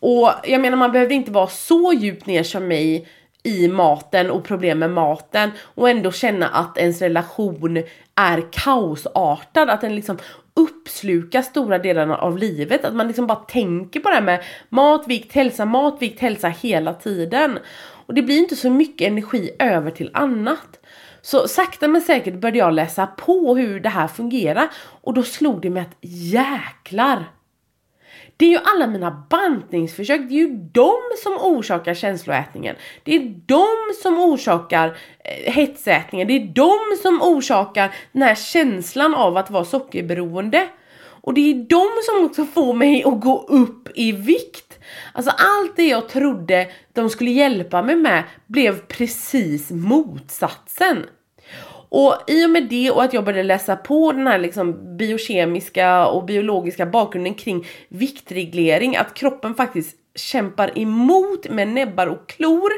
Och 0.00 0.30
jag 0.44 0.60
menar 0.60 0.76
man 0.76 0.92
behöver 0.92 1.14
inte 1.14 1.30
vara 1.30 1.46
så 1.46 1.92
djupt 1.92 2.26
ner 2.26 2.42
som 2.42 2.68
mig 2.68 3.08
i 3.42 3.68
maten 3.68 4.30
och 4.30 4.44
problem 4.44 4.78
med 4.78 4.90
maten 4.90 5.50
och 5.62 5.90
ändå 5.90 6.12
känna 6.12 6.48
att 6.48 6.78
ens 6.78 7.02
relation 7.02 7.82
är 8.14 8.52
kaosartad, 8.52 9.70
att 9.70 9.80
den 9.80 9.94
liksom 9.94 10.18
uppslukar 10.54 11.42
stora 11.42 11.78
delar 11.78 12.08
av 12.08 12.38
livet, 12.38 12.84
att 12.84 12.94
man 12.94 13.06
liksom 13.06 13.26
bara 13.26 13.38
tänker 13.38 14.00
på 14.00 14.08
det 14.08 14.14
här 14.14 14.22
med 14.22 14.44
mat, 14.68 15.04
vikt, 15.08 15.32
hälsa, 15.32 15.64
mat, 15.64 15.96
vikt, 16.00 16.20
hälsa 16.20 16.48
hela 16.48 16.94
tiden. 16.94 17.58
Och 18.06 18.14
det 18.14 18.22
blir 18.22 18.38
inte 18.38 18.56
så 18.56 18.70
mycket 18.70 19.08
energi 19.08 19.50
över 19.58 19.90
till 19.90 20.10
annat. 20.12 20.80
Så 21.22 21.48
sakta 21.48 21.88
men 21.88 22.02
säkert 22.02 22.34
började 22.34 22.58
jag 22.58 22.74
läsa 22.74 23.06
på 23.06 23.56
hur 23.56 23.80
det 23.80 23.88
här 23.88 24.08
fungerar 24.08 24.68
och 24.76 25.14
då 25.14 25.22
slog 25.22 25.62
det 25.62 25.70
mig 25.70 25.82
att 25.82 25.96
jäklar 26.10 27.24
det 28.36 28.44
är 28.44 28.50
ju 28.50 28.58
alla 28.64 28.86
mina 28.86 29.26
bantningsförsök, 29.30 30.20
det 30.28 30.34
är 30.34 30.38
ju 30.38 30.68
de 30.72 30.96
som 31.22 31.32
orsakar 31.40 31.94
känsloätningen. 31.94 32.76
Det 33.02 33.14
är 33.16 33.34
de 33.46 33.66
som 34.02 34.18
orsakar 34.18 34.96
eh, 35.24 35.52
hetsätningen, 35.52 36.28
det 36.28 36.34
är 36.34 36.46
de 36.54 36.78
som 37.02 37.22
orsakar 37.22 37.94
den 38.12 38.22
här 38.22 38.34
känslan 38.34 39.14
av 39.14 39.36
att 39.36 39.50
vara 39.50 39.64
sockerberoende. 39.64 40.68
Och 41.24 41.34
det 41.34 41.40
är 41.40 41.54
de 41.54 41.86
som 42.04 42.26
också 42.26 42.44
får 42.44 42.74
mig 42.74 43.04
att 43.04 43.20
gå 43.20 43.46
upp 43.48 43.88
i 43.94 44.12
vikt. 44.12 44.78
Alltså 45.12 45.30
allt 45.30 45.76
det 45.76 45.88
jag 45.88 46.08
trodde 46.08 46.66
de 46.92 47.10
skulle 47.10 47.30
hjälpa 47.30 47.82
mig 47.82 47.96
med 47.96 48.22
blev 48.46 48.86
precis 48.86 49.70
motsatsen. 49.70 51.06
Och 51.96 52.16
i 52.26 52.46
och 52.46 52.50
med 52.50 52.68
det 52.68 52.90
och 52.90 53.02
att 53.02 53.12
jag 53.12 53.24
började 53.24 53.42
läsa 53.42 53.76
på 53.76 54.12
den 54.12 54.26
här 54.26 54.38
liksom 54.38 54.96
biokemiska 54.96 56.06
och 56.06 56.24
biologiska 56.24 56.86
bakgrunden 56.86 57.34
kring 57.34 57.66
viktreglering, 57.88 58.96
att 58.96 59.14
kroppen 59.14 59.54
faktiskt 59.54 59.96
kämpar 60.14 60.78
emot 60.78 61.50
med 61.50 61.68
näbbar 61.68 62.06
och 62.06 62.28
klor 62.28 62.70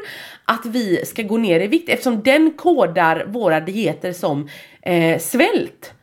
att 0.45 0.65
vi 0.65 1.05
ska 1.05 1.23
gå 1.23 1.37
ner 1.37 1.59
i 1.59 1.67
vikt 1.67 1.89
eftersom 1.89 2.23
den 2.23 2.51
kodar 2.51 3.25
våra 3.27 3.59
dieter 3.59 4.13
som 4.13 4.49
eh, 4.81 5.19
svält. 5.19 5.93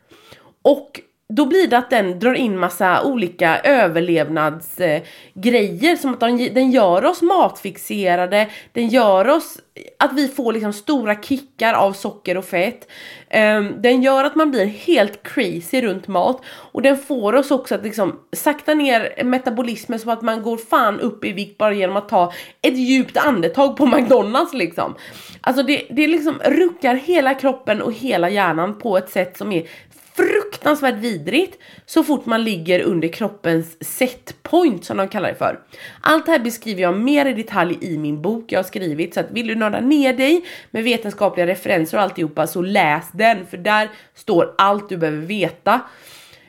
Och 0.62 1.00
då 1.28 1.46
blir 1.46 1.66
det 1.66 1.78
att 1.78 1.90
den 1.90 2.18
drar 2.18 2.34
in 2.34 2.58
massa 2.58 3.02
olika 3.02 3.60
överlevnadsgrejer 3.60 5.92
eh, 5.92 5.98
som 5.98 6.12
att 6.12 6.20
den, 6.20 6.36
den 6.36 6.70
gör 6.70 7.04
oss 7.04 7.22
matfixerade, 7.22 8.48
den 8.72 8.88
gör 8.88 9.28
oss 9.28 9.58
att 9.98 10.12
vi 10.12 10.28
får 10.28 10.52
liksom 10.52 10.72
stora 10.72 11.22
kickar 11.22 11.74
av 11.74 11.92
socker 11.92 12.36
och 12.36 12.44
fett. 12.44 12.88
Um, 13.34 13.82
den 13.82 14.02
gör 14.02 14.24
att 14.24 14.34
man 14.34 14.50
blir 14.50 14.66
helt 14.66 15.22
crazy 15.22 15.82
runt 15.82 16.08
mat 16.08 16.40
och 16.46 16.82
den 16.82 16.96
får 16.96 17.32
oss 17.32 17.50
också 17.50 17.74
att 17.74 17.84
liksom 17.84 18.20
sakta 18.32 18.74
ner 18.74 19.24
metabolismen 19.24 19.98
så 19.98 20.10
att 20.10 20.22
man 20.22 20.42
går 20.42 20.56
fan 20.56 21.00
upp 21.00 21.24
i 21.24 21.32
vikt 21.32 21.58
bara 21.58 21.72
genom 21.72 21.96
att 21.96 22.08
ta 22.08 22.32
ett 22.62 22.76
djupt 22.76 23.16
andetag 23.16 23.76
på 23.76 23.86
McDonalds 23.86 24.52
liksom. 24.52 24.94
Alltså 25.40 25.62
det, 25.62 25.86
det 25.90 26.06
liksom 26.06 26.38
ruckar 26.44 26.94
hela 26.94 27.34
kroppen 27.34 27.82
och 27.82 27.92
hela 27.92 28.30
hjärnan 28.30 28.78
på 28.78 28.96
ett 28.96 29.10
sätt 29.10 29.36
som 29.36 29.52
är 29.52 29.68
fruktansvärt 30.16 30.94
vidrigt 30.94 31.58
så 31.86 32.04
fort 32.04 32.26
man 32.26 32.44
ligger 32.44 32.80
under 32.80 33.08
kroppens 33.08 33.76
setpoint 33.80 34.84
som 34.84 34.96
de 34.96 35.08
kallar 35.08 35.28
det 35.28 35.34
för. 35.34 35.60
Allt 36.00 36.26
det 36.26 36.32
här 36.32 36.38
beskriver 36.38 36.82
jag 36.82 36.98
mer 36.98 37.26
i 37.26 37.32
detalj 37.32 37.78
i 37.80 37.98
min 37.98 38.22
bok 38.22 38.52
jag 38.52 38.58
har 38.58 38.64
skrivit 38.64 39.14
så 39.14 39.20
att 39.20 39.30
vill 39.30 39.46
du 39.46 39.54
nörda 39.54 39.80
ner 39.80 40.12
dig 40.12 40.44
med 40.70 40.84
vetenskapliga 40.84 41.46
referenser 41.46 41.96
och 41.96 42.02
alltihopa 42.02 42.46
så 42.46 42.62
läs 42.62 43.12
den 43.12 43.46
för 43.46 43.56
där 43.56 43.90
står 44.14 44.54
allt 44.58 44.88
du 44.88 44.96
behöver 44.96 45.26
veta. 45.26 45.80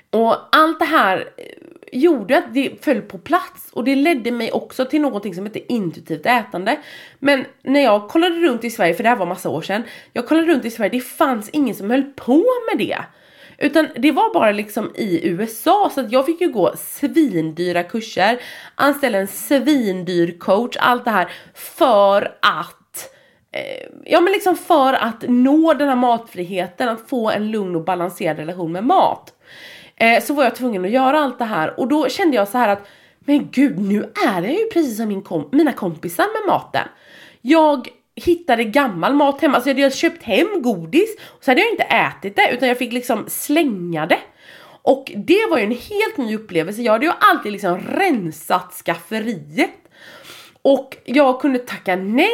Och 0.10 0.36
allt 0.51 0.79
det 0.79 0.86
här 0.86 1.17
eh, 1.38 1.43
gjorde 1.91 2.38
att 2.38 2.53
det 2.53 2.84
föll 2.84 3.01
på 3.01 3.17
plats 3.17 3.69
och 3.72 3.84
det 3.84 3.95
ledde 3.95 4.31
mig 4.31 4.51
också 4.51 4.86
till 4.86 5.01
någonting 5.01 5.36
som 5.36 5.45
heter 5.45 5.62
intuitivt 5.72 6.25
ätande. 6.25 6.79
Men 7.19 7.45
när 7.63 7.84
jag 7.84 8.10
kollade 8.10 8.36
runt 8.36 8.63
i 8.63 8.69
Sverige, 8.69 8.93
för 8.93 9.03
det 9.03 9.10
här 9.10 9.15
var 9.15 9.25
massa 9.25 9.50
år 9.50 9.62
sedan, 9.62 9.84
jag 10.13 10.27
kollade 10.27 10.48
runt 10.48 10.65
i 10.65 10.72
Sverige, 10.72 10.89
det 10.89 11.00
fanns 11.00 11.50
ingen 11.50 11.75
som 11.75 11.89
höll 11.89 12.03
på 12.03 12.43
med 12.72 12.88
det. 12.88 12.98
Utan 13.57 13.88
det 13.95 14.12
var 14.12 14.33
bara 14.33 14.51
liksom 14.51 14.91
i 14.95 15.27
USA 15.27 15.91
så 15.95 16.01
att 16.01 16.12
jag 16.12 16.25
fick 16.25 16.41
ju 16.41 16.51
gå 16.51 16.74
svindyra 16.77 17.83
kurser, 17.83 18.39
anställa 18.75 19.17
en 19.17 19.27
svindyr 19.27 20.39
coach, 20.39 20.77
allt 20.79 21.05
det 21.05 21.12
här 21.12 21.31
för 21.53 22.38
att 22.41 23.09
eh, 23.51 23.88
Ja 24.05 24.21
men 24.21 24.33
liksom 24.33 24.57
för 24.57 24.93
att 24.93 25.24
nå 25.27 25.74
den 25.74 25.88
här 25.88 25.95
matfriheten, 25.95 26.89
att 26.89 27.09
få 27.09 27.29
en 27.29 27.51
lugn 27.51 27.75
och 27.75 27.83
balanserad 27.83 28.38
relation 28.38 28.71
med 28.71 28.83
mat. 28.83 29.33
Eh, 29.95 30.24
så 30.24 30.33
var 30.33 30.43
jag 30.43 30.55
tvungen 30.55 30.85
att 30.85 30.91
göra 30.91 31.19
allt 31.19 31.39
det 31.39 31.45
här 31.45 31.79
och 31.79 31.88
då 31.88 32.09
kände 32.09 32.35
jag 32.35 32.47
så 32.47 32.57
här 32.57 32.69
att 32.69 32.88
men 33.19 33.50
gud 33.51 33.79
nu 33.79 34.12
är 34.27 34.41
jag 34.41 34.51
ju 34.51 34.69
precis 34.74 34.97
som 34.97 35.07
min 35.07 35.21
kom 35.21 35.50
mina 35.51 35.74
kompisar 35.74 36.25
med 36.41 36.53
maten. 36.53 36.88
Jag 37.41 37.89
hittade 38.15 38.63
gammal 38.63 39.13
mat 39.13 39.41
hemma, 39.41 39.55
alltså 39.55 39.69
jag 39.69 39.79
hade 39.79 39.95
köpt 39.95 40.24
hem 40.24 40.62
godis 40.62 41.15
och 41.19 41.43
så 41.43 41.51
hade 41.51 41.62
jag 41.62 41.72
inte 41.72 41.84
ätit 41.84 42.36
det 42.36 42.50
utan 42.53 42.67
jag 42.67 42.77
fick 42.77 42.93
liksom 42.93 43.25
slänga 43.27 44.05
det. 44.05 44.19
Och 44.81 45.12
det 45.15 45.48
var 45.50 45.57
ju 45.57 45.63
en 45.63 45.72
helt 45.72 46.17
ny 46.17 46.36
upplevelse, 46.36 46.81
jag 46.81 46.91
hade 46.91 47.05
ju 47.05 47.12
alltid 47.19 47.51
liksom 47.51 47.79
rensat 47.79 48.74
skafferiet. 48.86 49.72
Och 50.62 50.98
jag 51.05 51.41
kunde 51.41 51.60
tacka 51.60 51.95
nej 51.95 52.29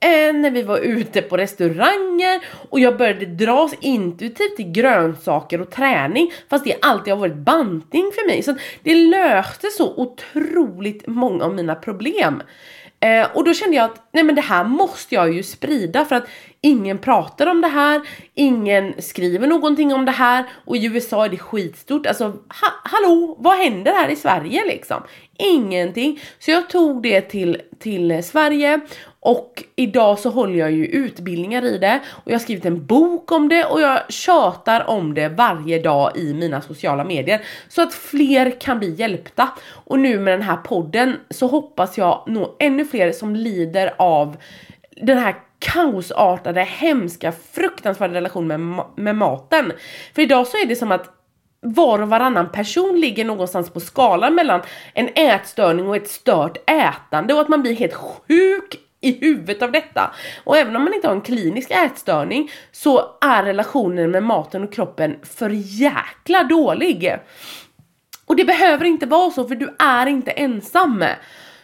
eh, 0.00 0.34
när 0.34 0.50
vi 0.50 0.62
var 0.62 0.78
ute 0.78 1.22
på 1.22 1.36
restauranger 1.36 2.40
och 2.70 2.80
jag 2.80 2.96
började 2.96 3.26
dras 3.26 3.74
intuitivt 3.80 4.56
till 4.56 4.72
grönsaker 4.72 5.60
och 5.60 5.70
träning 5.70 6.32
fast 6.50 6.64
det 6.64 6.76
alltid 6.82 7.12
har 7.12 7.20
varit 7.20 7.36
bantning 7.36 8.10
för 8.14 8.26
mig. 8.26 8.42
Så 8.42 8.56
det 8.82 8.94
löste 8.94 9.68
så 9.70 9.94
otroligt 9.96 11.06
många 11.06 11.44
av 11.44 11.54
mina 11.54 11.74
problem. 11.74 12.42
Eh, 13.00 13.26
och 13.34 13.44
då 13.44 13.54
kände 13.54 13.76
jag 13.76 13.84
att 13.84 14.08
nej 14.12 14.24
men 14.24 14.34
det 14.34 14.40
här 14.40 14.64
måste 14.64 15.14
jag 15.14 15.32
ju 15.32 15.42
sprida 15.42 16.04
för 16.04 16.16
att 16.16 16.28
ingen 16.60 16.98
pratar 16.98 17.46
om 17.46 17.60
det 17.60 17.68
här, 17.68 18.00
ingen 18.34 19.02
skriver 19.02 19.46
någonting 19.46 19.94
om 19.94 20.04
det 20.04 20.12
här 20.12 20.44
och 20.64 20.76
i 20.76 20.84
USA 20.84 21.24
är 21.24 21.28
det 21.28 21.38
skitstort. 21.38 22.06
Alltså 22.06 22.24
ha 22.24 22.68
hallå, 22.84 23.36
vad 23.38 23.58
händer 23.58 23.92
här 23.92 24.08
i 24.08 24.16
Sverige 24.16 24.64
liksom? 24.66 25.02
Ingenting. 25.38 26.20
Så 26.38 26.50
jag 26.50 26.70
tog 26.70 27.02
det 27.02 27.20
till, 27.20 27.62
till 27.78 28.24
Sverige 28.24 28.80
och 29.26 29.64
idag 29.76 30.18
så 30.18 30.30
håller 30.30 30.58
jag 30.58 30.72
ju 30.72 30.86
utbildningar 30.86 31.64
i 31.64 31.78
det 31.78 32.00
och 32.10 32.30
jag 32.30 32.34
har 32.34 32.38
skrivit 32.38 32.64
en 32.64 32.86
bok 32.86 33.32
om 33.32 33.48
det 33.48 33.64
och 33.64 33.80
jag 33.80 34.12
tjatar 34.12 34.90
om 34.90 35.14
det 35.14 35.28
varje 35.28 35.78
dag 35.78 36.16
i 36.16 36.34
mina 36.34 36.60
sociala 36.60 37.04
medier 37.04 37.40
så 37.68 37.82
att 37.82 37.94
fler 37.94 38.60
kan 38.60 38.78
bli 38.78 38.90
hjälpta. 38.90 39.48
Och 39.68 39.98
nu 39.98 40.18
med 40.18 40.34
den 40.34 40.42
här 40.42 40.56
podden 40.56 41.16
så 41.30 41.46
hoppas 41.46 41.98
jag 41.98 42.24
nå 42.26 42.56
ännu 42.58 42.84
fler 42.84 43.12
som 43.12 43.36
lider 43.36 43.94
av 43.98 44.36
den 45.02 45.18
här 45.18 45.34
kaosartade, 45.58 46.62
hemska, 46.62 47.32
fruktansvärda 47.52 48.14
relationen 48.14 48.70
med, 48.70 48.84
med 48.96 49.16
maten. 49.16 49.72
För 50.14 50.22
idag 50.22 50.46
så 50.46 50.56
är 50.56 50.66
det 50.66 50.76
som 50.76 50.92
att 50.92 51.10
var 51.60 52.02
och 52.02 52.08
varannan 52.08 52.52
person 52.52 53.00
ligger 53.00 53.24
någonstans 53.24 53.70
på 53.70 53.80
skalan 53.80 54.34
mellan 54.34 54.60
en 54.94 55.08
ätstörning 55.14 55.88
och 55.88 55.96
ett 55.96 56.08
stört 56.08 56.70
ätande 56.70 57.34
och 57.34 57.40
att 57.40 57.48
man 57.48 57.62
blir 57.62 57.74
helt 57.74 57.94
sjuk 57.94 58.85
i 59.06 59.18
huvudet 59.20 59.62
av 59.62 59.72
detta. 59.72 60.14
Och 60.44 60.56
även 60.56 60.76
om 60.76 60.84
man 60.84 60.94
inte 60.94 61.08
har 61.08 61.14
en 61.14 61.20
klinisk 61.20 61.70
ätstörning 61.70 62.50
så 62.72 63.04
är 63.20 63.42
relationen 63.42 64.10
med 64.10 64.22
maten 64.22 64.62
och 64.62 64.72
kroppen 64.72 65.16
för 65.22 65.50
jäkla 65.52 66.44
dålig. 66.44 67.16
Och 68.26 68.36
det 68.36 68.44
behöver 68.44 68.84
inte 68.84 69.06
vara 69.06 69.30
så 69.30 69.48
för 69.48 69.54
du 69.54 69.76
är 69.78 70.06
inte 70.06 70.30
ensam. 70.30 71.04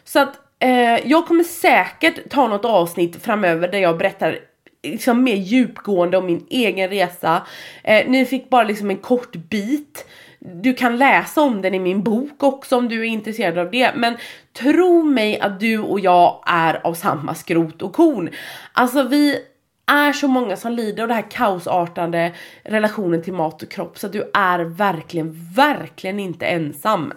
Så 0.04 0.18
att 0.18 0.40
eh, 0.58 1.11
jag 1.11 1.26
kommer 1.26 1.44
säkert 1.44 2.30
ta 2.30 2.49
något 2.49 2.64
avsnitt 2.64 3.22
framöver 3.22 3.68
där 3.68 3.78
jag 3.78 3.99
berättar 3.99 4.38
liksom 4.82 5.25
mer 5.25 5.37
djupgående 5.37 6.16
om 6.16 6.26
min 6.26 6.46
egen 6.50 6.90
resa. 6.90 7.42
Eh, 7.84 8.08
ni 8.08 8.25
fick 8.25 8.50
bara 8.50 8.64
liksom 8.64 8.90
en 8.90 8.96
kort 8.96 9.37
bit. 9.37 10.06
Du 10.44 10.75
kan 10.75 10.96
läsa 10.96 11.42
om 11.42 11.62
den 11.62 11.75
i 11.75 11.78
min 11.78 12.02
bok 12.02 12.42
också 12.42 12.76
om 12.76 12.88
du 12.88 13.00
är 13.00 13.04
intresserad 13.04 13.58
av 13.58 13.70
det. 13.70 13.92
Men 13.96 14.16
tro 14.52 15.02
mig 15.02 15.40
att 15.40 15.61
du 15.61 15.78
och 15.78 16.00
jag 16.00 16.42
är 16.46 16.87
av 16.87 16.94
samma 16.94 17.34
skrot 17.34 17.82
och 17.82 17.92
korn. 17.92 18.30
Alltså 18.72 19.02
vi 19.02 19.38
är 19.87 20.12
så 20.12 20.28
många 20.28 20.56
som 20.56 20.72
lider 20.72 21.02
av 21.02 21.08
det 21.08 21.14
här 21.14 21.30
kaosartade 21.30 22.32
relationen 22.64 23.22
till 23.22 23.32
mat 23.32 23.62
och 23.62 23.70
kropp 23.70 23.99
så 23.99 24.08
du 24.08 24.30
är 24.34 24.58
verkligen, 24.58 25.52
verkligen 25.56 26.20
inte 26.20 26.46
ensam. 26.46 27.12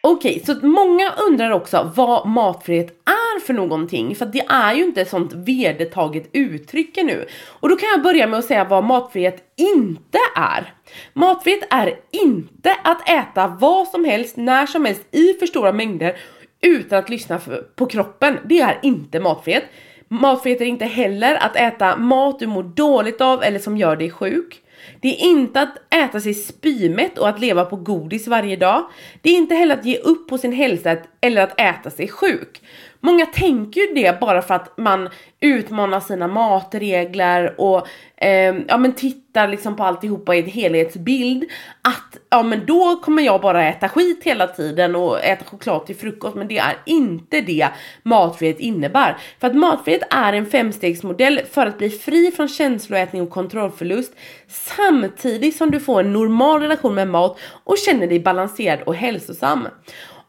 Okej, 0.00 0.42
okay, 0.42 0.54
så 0.54 0.66
många 0.66 1.12
undrar 1.28 1.50
också 1.50 1.92
vad 1.96 2.28
matfrihet 2.28 2.90
är 3.04 3.25
för 3.46 3.54
någonting, 3.54 4.16
för 4.16 4.26
det 4.26 4.44
är 4.48 4.74
ju 4.74 4.84
inte 4.84 5.00
ett 5.00 5.10
sånt 5.10 5.32
vedertaget 5.32 6.28
uttryck 6.32 6.96
nu. 6.96 7.26
Och 7.46 7.68
då 7.68 7.76
kan 7.76 7.88
jag 7.88 8.02
börja 8.02 8.26
med 8.26 8.38
att 8.38 8.44
säga 8.44 8.64
vad 8.64 8.84
matfrihet 8.84 9.54
inte 9.56 10.18
är. 10.36 10.74
Matfrihet 11.12 11.66
är 11.70 11.94
inte 12.10 12.76
att 12.84 13.08
äta 13.08 13.56
vad 13.60 13.88
som 13.88 14.04
helst, 14.04 14.36
när 14.36 14.66
som 14.66 14.84
helst, 14.84 15.02
i 15.10 15.32
för 15.32 15.46
stora 15.46 15.72
mängder 15.72 16.16
utan 16.60 16.98
att 16.98 17.10
lyssna 17.10 17.40
på 17.76 17.86
kroppen. 17.86 18.38
Det 18.44 18.60
är 18.60 18.78
inte 18.82 19.20
matfrihet. 19.20 19.64
Matfrihet 20.08 20.60
är 20.60 20.64
inte 20.64 20.84
heller 20.84 21.34
att 21.34 21.56
äta 21.56 21.96
mat 21.96 22.38
du 22.38 22.46
mår 22.46 22.62
dåligt 22.62 23.20
av 23.20 23.42
eller 23.42 23.58
som 23.58 23.76
gör 23.76 23.96
dig 23.96 24.10
sjuk. 24.10 24.62
Det 25.00 25.08
är 25.08 25.28
inte 25.28 25.60
att 25.60 25.94
äta 25.94 26.20
sig 26.20 26.34
spymätt 26.34 27.18
och 27.18 27.28
att 27.28 27.40
leva 27.40 27.64
på 27.64 27.76
godis 27.76 28.26
varje 28.26 28.56
dag. 28.56 28.90
Det 29.22 29.30
är 29.30 29.36
inte 29.36 29.54
heller 29.54 29.78
att 29.78 29.84
ge 29.84 29.98
upp 29.98 30.28
på 30.28 30.38
sin 30.38 30.52
hälsa 30.52 30.96
eller 31.20 31.42
att 31.42 31.60
äta 31.60 31.90
sig 31.90 32.08
sjuk. 32.08 32.62
Många 33.06 33.26
tänker 33.26 33.80
ju 33.80 33.94
det 33.94 34.20
bara 34.20 34.42
för 34.42 34.54
att 34.54 34.78
man 34.78 35.08
utmanar 35.40 36.00
sina 36.00 36.28
matregler 36.28 37.60
och 37.60 37.86
eh, 38.16 38.54
ja 38.68 38.76
men 38.78 38.92
tittar 38.92 39.48
liksom 39.48 39.76
på 39.76 39.84
alltihopa 39.84 40.34
i 40.34 40.38
en 40.38 40.46
helhetsbild. 40.46 41.44
Att 41.82 42.18
ja 42.30 42.42
men 42.42 42.66
då 42.66 42.96
kommer 42.96 43.22
jag 43.22 43.40
bara 43.40 43.68
äta 43.68 43.88
skit 43.88 44.20
hela 44.24 44.46
tiden 44.46 44.96
och 44.96 45.24
äta 45.24 45.44
choklad 45.44 45.86
till 45.86 45.96
frukost 45.96 46.36
men 46.36 46.48
det 46.48 46.58
är 46.58 46.76
inte 46.86 47.40
det 47.40 47.68
matfrihet 48.02 48.60
innebär. 48.60 49.16
För 49.40 49.46
att 49.46 49.56
matfrihet 49.56 50.02
är 50.10 50.32
en 50.32 50.46
femstegsmodell 50.46 51.40
för 51.50 51.66
att 51.66 51.78
bli 51.78 51.90
fri 51.90 52.30
från 52.30 52.48
känsloätning 52.48 53.22
och 53.22 53.30
kontrollförlust 53.30 54.12
samtidigt 54.48 55.56
som 55.56 55.70
du 55.70 55.80
får 55.80 56.00
en 56.00 56.12
normal 56.12 56.60
relation 56.60 56.94
med 56.94 57.08
mat 57.08 57.38
och 57.64 57.78
känner 57.78 58.06
dig 58.06 58.20
balanserad 58.20 58.82
och 58.82 58.94
hälsosam. 58.94 59.68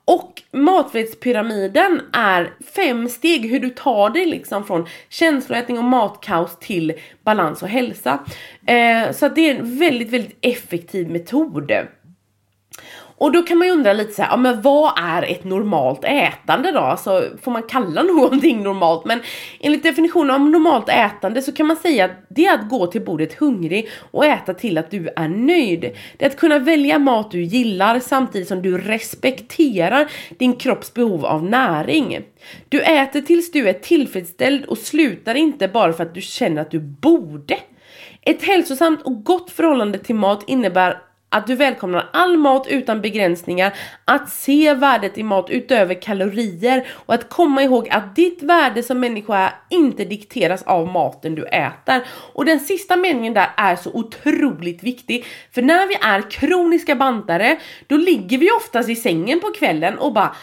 Och 0.07 0.41
matfrihetspyramiden 0.51 2.01
är 2.13 2.53
fem 2.75 3.09
steg 3.09 3.49
hur 3.49 3.59
du 3.59 3.69
tar 3.69 4.09
dig 4.09 4.25
liksom 4.25 4.63
från 4.63 4.87
känsloätning 5.09 5.77
och 5.77 5.83
matkaos 5.83 6.59
till 6.59 6.93
balans 7.23 7.63
och 7.63 7.69
hälsa. 7.69 8.19
Eh, 8.65 9.11
så 9.11 9.29
det 9.29 9.41
är 9.41 9.55
en 9.55 9.79
väldigt, 9.79 10.09
väldigt 10.09 10.37
effektiv 10.41 11.09
metod. 11.09 11.71
Och 13.19 13.31
då 13.31 13.41
kan 13.41 13.57
man 13.57 13.67
ju 13.67 13.73
undra 13.73 13.93
lite 13.93 14.13
så 14.13 14.21
här, 14.21 14.29
ja 14.29 14.37
men 14.37 14.61
vad 14.61 14.93
är 14.99 15.23
ett 15.23 15.43
normalt 15.43 16.03
ätande 16.03 16.71
då? 16.71 16.79
Alltså 16.79 17.23
får 17.41 17.51
man 17.51 17.63
kalla 17.63 18.03
någonting 18.13 18.63
normalt? 18.63 19.05
Men 19.05 19.19
enligt 19.59 19.83
definitionen 19.83 20.31
av 20.31 20.41
normalt 20.41 20.89
ätande 20.89 21.41
så 21.41 21.51
kan 21.51 21.67
man 21.67 21.77
säga 21.77 22.05
att 22.05 22.11
det 22.29 22.45
är 22.45 22.53
att 22.53 22.69
gå 22.69 22.87
till 22.87 23.01
bordet 23.01 23.33
hungrig 23.33 23.89
och 24.11 24.25
äta 24.25 24.53
till 24.53 24.77
att 24.77 24.91
du 24.91 25.09
är 25.15 25.27
nöjd. 25.27 25.81
Det 26.17 26.25
är 26.25 26.29
att 26.29 26.37
kunna 26.37 26.59
välja 26.59 26.99
mat 26.99 27.31
du 27.31 27.43
gillar 27.43 27.99
samtidigt 27.99 28.47
som 28.47 28.61
du 28.61 28.77
respekterar 28.77 30.11
din 30.37 30.55
kropps 30.55 30.93
behov 30.93 31.25
av 31.25 31.43
näring. 31.43 32.19
Du 32.69 32.81
äter 32.81 33.21
tills 33.21 33.51
du 33.51 33.69
är 33.69 33.73
tillfredsställd 33.73 34.65
och 34.65 34.77
slutar 34.77 35.35
inte 35.35 35.67
bara 35.67 35.93
för 35.93 36.03
att 36.03 36.13
du 36.13 36.21
känner 36.21 36.61
att 36.61 36.71
du 36.71 36.79
borde. 36.79 37.57
Ett 38.21 38.43
hälsosamt 38.43 39.01
och 39.01 39.23
gott 39.23 39.51
förhållande 39.51 39.97
till 39.97 40.15
mat 40.15 40.43
innebär 40.47 41.01
att 41.29 41.47
du 41.47 41.55
välkomnar 41.55 42.09
all 42.13 42.37
mat 42.37 42.67
utan 42.67 43.01
begränsningar, 43.01 43.73
att 44.05 44.29
se 44.29 44.73
värdet 44.73 45.17
i 45.17 45.23
mat 45.23 45.49
utöver 45.49 46.01
kalorier 46.01 46.87
och 46.89 47.13
att 47.13 47.29
komma 47.29 47.63
ihåg 47.63 47.89
att 47.89 48.15
ditt 48.15 48.43
värde 48.43 48.83
som 48.83 48.99
människa 48.99 49.53
inte 49.69 50.05
dikteras 50.05 50.63
av 50.63 50.87
maten 50.87 51.35
du 51.35 51.45
äter. 51.45 52.03
Och 52.33 52.45
den 52.45 52.59
sista 52.59 52.95
meningen 52.95 53.33
där 53.33 53.49
är 53.57 53.75
så 53.75 53.91
otroligt 53.93 54.83
viktig, 54.83 55.25
för 55.51 55.61
när 55.61 55.87
vi 55.87 55.95
är 56.01 56.31
kroniska 56.31 56.95
bantare, 56.95 57.57
då 57.87 57.97
ligger 57.97 58.37
vi 58.37 58.51
oftast 58.51 58.89
i 58.89 58.95
sängen 58.95 59.39
på 59.39 59.47
kvällen 59.47 59.97
och 59.97 60.13
bara 60.13 60.35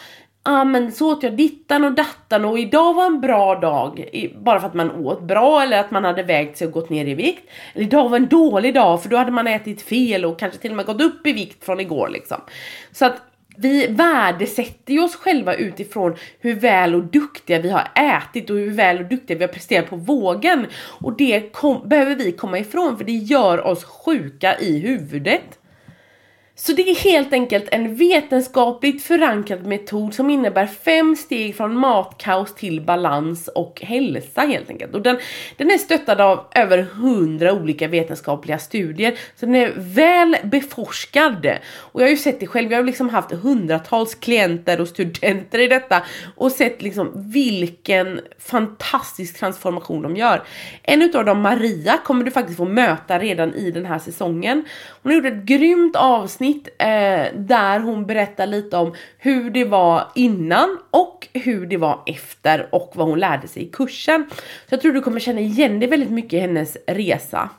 ah, 0.45 0.63
men 0.63 0.91
så 0.91 1.11
åt 1.11 1.23
jag 1.23 1.37
dittan 1.37 1.83
och 1.83 1.91
dattan 1.91 2.45
och 2.45 2.59
idag 2.59 2.93
var 2.93 3.05
en 3.05 3.21
bra 3.21 3.55
dag. 3.55 4.09
Bara 4.37 4.59
för 4.59 4.67
att 4.67 4.73
man 4.73 4.91
åt 4.91 5.21
bra 5.21 5.61
eller 5.61 5.79
att 5.79 5.91
man 5.91 6.03
hade 6.03 6.23
vägt 6.23 6.57
sig 6.57 6.67
och 6.67 6.73
gått 6.73 6.89
ner 6.89 7.05
i 7.05 7.13
vikt. 7.13 7.49
Eller 7.73 7.85
idag 7.85 8.09
var 8.09 8.17
en 8.17 8.27
dålig 8.27 8.73
dag 8.73 9.03
för 9.03 9.09
då 9.09 9.17
hade 9.17 9.31
man 9.31 9.47
ätit 9.47 9.81
fel 9.81 10.25
och 10.25 10.39
kanske 10.39 10.59
till 10.59 10.71
och 10.71 10.77
med 10.77 10.85
gått 10.85 11.01
upp 11.01 11.27
i 11.27 11.33
vikt 11.33 11.65
från 11.65 11.79
igår 11.79 12.09
liksom. 12.09 12.41
Så 12.91 13.05
att 13.05 13.21
vi 13.57 13.87
värdesätter 13.87 14.93
ju 14.93 15.03
oss 15.03 15.15
själva 15.15 15.53
utifrån 15.53 16.15
hur 16.39 16.55
väl 16.55 16.95
och 16.95 17.03
duktiga 17.03 17.59
vi 17.59 17.69
har 17.69 17.87
ätit 17.95 18.49
och 18.49 18.55
hur 18.55 18.71
väl 18.71 18.99
och 18.99 19.05
duktiga 19.05 19.37
vi 19.37 19.43
har 19.43 19.53
presterat 19.53 19.89
på 19.89 19.95
vågen. 19.95 20.67
Och 21.01 21.17
det 21.17 21.51
behöver 21.85 22.15
vi 22.15 22.31
komma 22.31 22.59
ifrån 22.59 22.97
för 22.97 23.05
det 23.05 23.11
gör 23.11 23.67
oss 23.67 23.83
sjuka 23.83 24.59
i 24.59 24.79
huvudet. 24.79 25.59
Så 26.57 26.73
det 26.73 26.81
är 26.89 26.95
helt 26.95 27.33
enkelt 27.33 27.67
en 27.71 27.95
vetenskapligt 27.95 29.03
förankrad 29.03 29.65
metod 29.65 30.13
som 30.13 30.29
innebär 30.29 30.65
fem 30.65 31.15
steg 31.15 31.55
från 31.55 31.77
matkaos 31.77 32.55
till 32.55 32.81
balans 32.81 33.47
och 33.47 33.81
hälsa 33.81 34.41
helt 34.41 34.69
enkelt. 34.69 34.95
Och 34.95 35.01
den, 35.01 35.17
den 35.57 35.71
är 35.71 35.77
stöttad 35.77 36.21
av 36.21 36.45
över 36.55 36.81
hundra 36.81 37.53
olika 37.53 37.87
vetenskapliga 37.87 38.59
studier, 38.59 39.17
så 39.35 39.45
den 39.45 39.55
är 39.55 39.73
väl 39.77 40.37
beforskad. 40.43 41.47
Och 41.75 42.01
jag 42.01 42.05
har 42.05 42.11
ju 42.11 42.17
sett 42.17 42.39
det 42.39 42.47
själv, 42.47 42.71
jag 42.71 42.79
har 42.79 42.83
liksom 42.83 43.09
haft 43.09 43.31
hundratals 43.31 44.15
klienter 44.15 44.81
och 44.81 44.87
studenter 44.87 45.59
i 45.59 45.67
detta 45.67 46.03
och 46.35 46.51
sett 46.51 46.81
liksom 46.81 47.11
vilken 47.31 48.21
fantastisk 48.39 49.39
transformation 49.39 50.01
de 50.01 50.15
gör. 50.15 50.43
En 50.83 51.01
utav 51.01 51.25
dem, 51.25 51.41
Maria, 51.41 51.97
kommer 52.05 52.25
du 52.25 52.31
faktiskt 52.31 52.57
få 52.57 52.65
möta 52.65 53.19
redan 53.19 53.53
i 53.53 53.71
den 53.71 53.85
här 53.85 53.99
säsongen. 53.99 54.65
Hon 55.03 55.11
har 55.11 55.17
gjort 55.17 55.33
ett 55.33 55.43
grymt 55.43 55.95
avsnitt 55.95 56.44
eh, 56.51 57.33
där 57.35 57.79
hon 57.79 58.05
berättar 58.05 58.47
lite 58.47 58.77
om 58.77 58.93
hur 59.17 59.49
det 59.49 59.65
var 59.65 60.07
innan 60.15 60.77
och 60.91 61.27
hur 61.33 61.65
det 61.65 61.77
var 61.77 62.03
efter 62.05 62.69
och 62.71 62.91
vad 62.95 63.07
hon 63.07 63.19
lärde 63.19 63.47
sig 63.47 63.63
i 63.63 63.69
kursen. 63.69 64.25
Så 64.29 64.73
jag 64.73 64.81
tror 64.81 64.93
du 64.93 65.01
kommer 65.01 65.19
känna 65.19 65.39
igen 65.39 65.79
dig 65.79 65.89
väldigt 65.89 66.11
mycket 66.11 66.33
i 66.33 66.39
hennes 66.39 66.77
resa. 66.87 67.49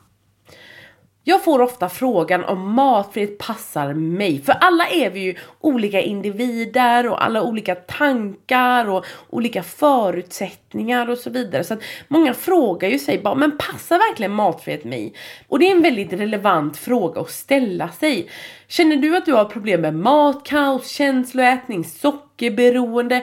Jag 1.29 1.45
får 1.45 1.63
ofta 1.63 1.89
frågan 1.89 2.45
om 2.45 2.73
matfrihet 2.73 3.39
passar 3.39 3.95
mig. 3.95 4.43
För 4.43 4.53
alla 4.61 4.87
är 4.87 5.11
vi 5.11 5.21
ju 5.21 5.35
olika 5.61 6.01
individer 6.01 7.07
och 7.07 7.25
alla 7.25 7.43
olika 7.43 7.75
tankar 7.75 8.89
och 8.89 9.05
olika 9.31 9.63
förutsättningar 9.63 11.11
och 11.11 11.19
så 11.19 11.31
vidare. 11.31 11.65
Så 11.65 11.75
att 11.75 11.83
många 12.09 12.35
frågar 12.35 12.89
ju 12.89 12.99
sig 12.99 13.19
bara, 13.19 13.35
men 13.35 13.59
passar 13.59 13.99
verkligen 13.99 14.33
matfrihet 14.33 14.85
mig? 14.85 15.15
Och 15.49 15.59
det 15.59 15.67
är 15.67 15.71
en 15.71 15.83
väldigt 15.83 16.13
relevant 16.13 16.77
fråga 16.77 17.21
att 17.21 17.31
ställa 17.31 17.89
sig. 17.89 18.29
Känner 18.69 18.97
du 18.97 19.17
att 19.17 19.27
du 19.27 19.33
har 19.33 19.45
problem 19.45 19.81
med 19.81 19.95
matkaos, 19.95 20.89
känsloätning, 20.89 21.85
sockerberoende? 21.85 23.23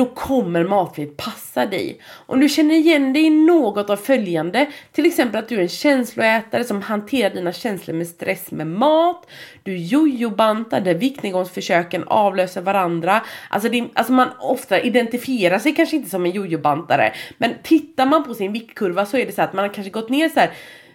Då 0.00 0.06
kommer 0.06 0.64
matfrihet 0.64 1.16
passa 1.16 1.66
dig. 1.66 2.00
Om 2.26 2.40
du 2.40 2.48
känner 2.48 2.74
igen 2.74 3.12
dig 3.12 3.22
i 3.22 3.30
något 3.30 3.90
av 3.90 3.96
följande, 3.96 4.66
till 4.92 5.06
exempel 5.06 5.38
att 5.38 5.48
du 5.48 5.56
är 5.56 5.62
en 5.62 5.68
känsloätare 5.68 6.64
som 6.64 6.82
hanterar 6.82 7.34
dina 7.34 7.52
känslor 7.52 7.94
med 7.94 8.06
stress 8.06 8.50
med 8.50 8.66
mat, 8.66 9.26
du 9.62 9.76
jojobantar 9.76 10.80
där 10.80 10.94
viktnedgångsförsöken 10.94 12.04
avlöser 12.06 12.60
varandra. 12.60 13.22
Alltså, 13.48 13.68
det, 13.68 13.84
alltså 13.94 14.12
man 14.12 14.28
ofta 14.40 14.80
identifierar 14.80 15.58
sig 15.58 15.74
kanske 15.74 15.96
inte 15.96 16.10
som 16.10 16.24
en 16.24 16.30
jojobantare, 16.30 17.12
men 17.38 17.54
tittar 17.62 18.06
man 18.06 18.24
på 18.24 18.34
sin 18.34 18.52
viktkurva 18.52 19.06
så 19.06 19.16
är 19.16 19.26
det 19.26 19.32
så 19.32 19.42
att 19.42 19.52
man 19.52 19.64
har 19.64 19.74
kanske 19.74 19.90
gått 19.90 20.08
ner 20.08 20.28
så 20.28 20.40
här 20.40 20.50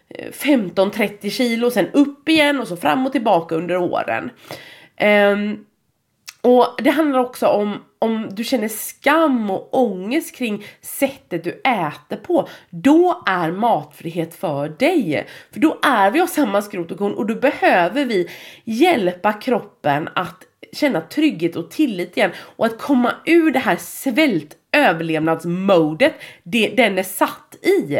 eh, 0.09 0.31
15-30 0.31 1.29
kilo, 1.29 1.71
sen 1.71 1.87
upp 1.93 2.29
igen 2.29 2.59
och 2.59 2.67
så 2.67 2.77
fram 2.77 3.05
och 3.05 3.11
tillbaka 3.11 3.55
under 3.55 3.77
åren. 3.77 4.29
Um, 5.01 5.65
och 6.45 6.67
det 6.77 6.89
handlar 6.89 7.19
också 7.19 7.47
om 7.47 7.83
om 7.99 8.29
du 8.31 8.43
känner 8.43 8.67
skam 8.67 9.49
och 9.51 9.69
ångest 9.73 10.35
kring 10.35 10.65
sättet 10.81 11.43
du 11.43 11.49
äter 11.51 12.15
på, 12.15 12.47
då 12.69 13.23
är 13.25 13.51
matfrihet 13.51 14.35
för 14.35 14.69
dig. 14.69 15.27
För 15.53 15.59
då 15.59 15.79
är 15.83 16.11
vi 16.11 16.21
av 16.21 16.27
samma 16.27 16.61
skrot 16.61 16.91
och 16.91 16.97
korn 16.97 17.13
och 17.13 17.25
då 17.25 17.35
behöver 17.35 18.05
vi 18.05 18.29
hjälpa 18.63 19.33
kroppen 19.33 20.09
att 20.15 20.43
känna 20.73 21.01
trygghet 21.01 21.55
och 21.55 21.71
tillit 21.71 22.17
igen 22.17 22.31
och 22.37 22.65
att 22.65 22.79
komma 22.79 23.11
ur 23.25 23.51
det 23.51 23.59
här 23.59 23.77
svält 23.79 24.55
överlevnadsmodet 24.71 26.13
det, 26.43 26.67
den 26.67 26.97
är 26.97 27.03
satt 27.03 27.55
i. 27.61 27.99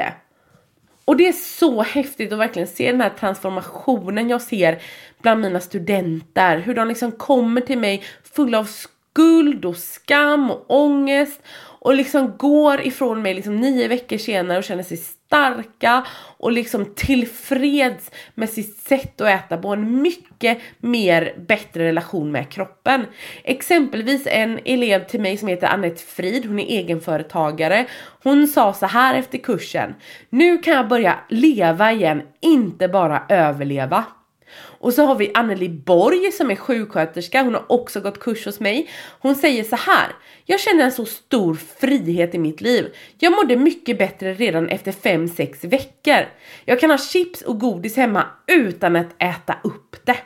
Och 1.05 1.17
det 1.17 1.27
är 1.27 1.33
så 1.33 1.81
häftigt 1.81 2.33
att 2.33 2.39
verkligen 2.39 2.67
se 2.67 2.91
den 2.91 3.01
här 3.01 3.13
transformationen 3.19 4.29
jag 4.29 4.41
ser 4.41 4.81
bland 5.25 5.41
mina 5.41 5.59
studenter. 5.59 6.57
Hur 6.57 6.75
de 6.75 6.87
liksom 6.87 7.11
kommer 7.11 7.61
till 7.61 7.79
mig 7.79 8.03
fulla 8.35 8.59
av 8.59 8.65
skuld 8.65 9.65
och 9.65 9.77
skam 9.77 10.51
och 10.51 10.65
ångest 10.67 11.41
och 11.79 11.95
liksom 11.95 12.37
går 12.37 12.81
ifrån 12.81 13.21
mig 13.21 13.33
liksom 13.33 13.55
nio 13.55 13.87
veckor 13.87 14.17
senare 14.17 14.57
och 14.57 14.63
känner 14.63 14.83
sig 14.83 14.97
starka 14.97 16.05
och 16.37 16.51
liksom 16.51 16.85
tillfreds 16.95 18.11
med 18.35 18.49
sitt 18.49 18.77
sätt 18.77 19.21
att 19.21 19.27
äta 19.27 19.57
på 19.57 19.67
en 19.67 20.01
mycket 20.01 20.57
mer 20.77 21.35
bättre 21.47 21.83
relation 21.83 22.31
med 22.31 22.49
kroppen. 22.49 23.05
Exempelvis 23.43 24.27
en 24.27 24.59
elev 24.65 25.07
till 25.07 25.21
mig 25.21 25.37
som 25.37 25.47
heter 25.47 25.67
Annette 25.67 26.03
Frid, 26.03 26.45
hon 26.45 26.59
är 26.59 26.65
egenföretagare. 26.65 27.85
Hon 28.23 28.47
sa 28.47 28.73
så 28.73 28.85
här 28.85 29.15
efter 29.15 29.37
kursen. 29.37 29.95
Nu 30.29 30.57
kan 30.57 30.73
jag 30.73 30.87
börja 30.87 31.19
leva 31.29 31.91
igen, 31.91 32.21
inte 32.41 32.87
bara 32.87 33.23
överleva. 33.29 34.05
Och 34.85 34.93
så 34.93 35.05
har 35.05 35.15
vi 35.15 35.31
Anneli 35.33 35.69
Borg 35.69 36.31
som 36.31 36.51
är 36.51 36.55
sjuksköterska, 36.55 37.43
hon 37.43 37.53
har 37.53 37.71
också 37.71 38.01
gått 38.01 38.19
kurs 38.19 38.45
hos 38.45 38.59
mig. 38.59 38.89
Hon 39.19 39.35
säger 39.35 39.63
så 39.63 39.75
här. 39.75 40.07
Jag 40.45 40.59
känner 40.59 40.83
en 40.83 40.91
så 40.91 41.05
stor 41.05 41.55
frihet 41.79 42.35
i 42.35 42.37
mitt 42.37 42.61
liv. 42.61 42.95
Jag 43.19 43.35
mådde 43.35 43.55
mycket 43.55 43.97
bättre 43.97 44.33
redan 44.33 44.69
efter 44.69 44.91
5-6 44.91 45.67
veckor. 45.67 46.27
Jag 46.65 46.79
kan 46.79 46.89
ha 46.89 46.97
chips 46.97 47.41
och 47.41 47.59
godis 47.59 47.95
hemma 47.97 48.25
utan 48.47 48.95
att 48.95 49.15
äta 49.19 49.57
upp 49.63 50.05
det. 50.05 50.17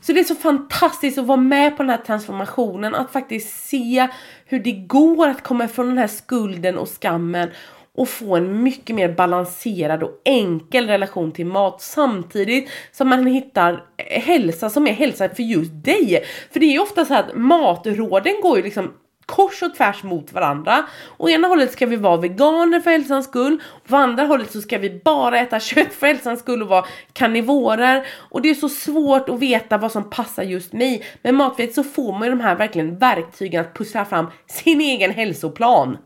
Så 0.00 0.12
det 0.12 0.20
är 0.20 0.24
så 0.24 0.34
fantastiskt 0.34 1.18
att 1.18 1.26
vara 1.26 1.40
med 1.40 1.76
på 1.76 1.82
den 1.82 1.90
här 1.90 2.02
transformationen, 2.06 2.94
att 2.94 3.12
faktiskt 3.12 3.68
se 3.68 4.08
hur 4.46 4.58
det 4.58 4.72
går 4.72 5.28
att 5.28 5.42
komma 5.42 5.64
ifrån 5.64 5.86
den 5.86 5.98
här 5.98 6.06
skulden 6.06 6.78
och 6.78 6.88
skammen 6.88 7.50
och 8.00 8.08
få 8.08 8.36
en 8.36 8.62
mycket 8.62 8.96
mer 8.96 9.08
balanserad 9.08 10.02
och 10.02 10.20
enkel 10.24 10.86
relation 10.86 11.32
till 11.32 11.46
mat 11.46 11.82
samtidigt 11.82 12.70
som 12.92 13.08
man 13.08 13.26
hittar 13.26 13.84
eh, 13.96 14.22
hälsa 14.22 14.70
som 14.70 14.86
är 14.86 14.92
hälsa 14.92 15.28
för 15.28 15.42
just 15.42 15.84
dig. 15.84 16.24
För 16.52 16.60
det 16.60 16.66
är 16.66 16.72
ju 16.72 16.78
ofta 16.78 17.04
så 17.04 17.14
att 17.14 17.34
matråden 17.34 18.40
går 18.42 18.56
ju 18.56 18.62
liksom 18.62 18.92
kors 19.26 19.62
och 19.62 19.74
tvärs 19.74 20.02
mot 20.02 20.32
varandra. 20.32 20.84
Å 21.16 21.28
ena 21.28 21.48
hållet 21.48 21.72
ska 21.72 21.86
vi 21.86 21.96
vara 21.96 22.16
veganer 22.16 22.80
för 22.80 22.90
hälsans 22.90 23.26
skull, 23.26 23.62
på 23.88 23.96
andra 23.96 24.24
hållet 24.24 24.52
så 24.52 24.60
ska 24.60 24.78
vi 24.78 25.00
bara 25.04 25.40
äta 25.40 25.60
kött 25.60 25.92
för 25.92 26.06
hälsans 26.06 26.40
skull 26.40 26.62
och 26.62 26.68
vara 26.68 26.84
karnivorer. 27.12 28.06
Och 28.16 28.42
det 28.42 28.50
är 28.50 28.54
så 28.54 28.68
svårt 28.68 29.28
att 29.28 29.38
veta 29.38 29.78
vad 29.78 29.92
som 29.92 30.10
passar 30.10 30.42
just 30.42 30.72
mig. 30.72 31.04
Med 31.22 31.34
matfrihet 31.34 31.74
så 31.74 31.84
får 31.84 32.12
man 32.12 32.22
ju 32.22 32.30
de 32.30 32.40
här 32.40 32.56
verkligen 32.56 32.98
verktygen 32.98 33.60
att 33.60 33.74
pussla 33.74 34.04
fram 34.04 34.26
sin 34.46 34.80
egen 34.80 35.10
hälsoplan. 35.10 35.96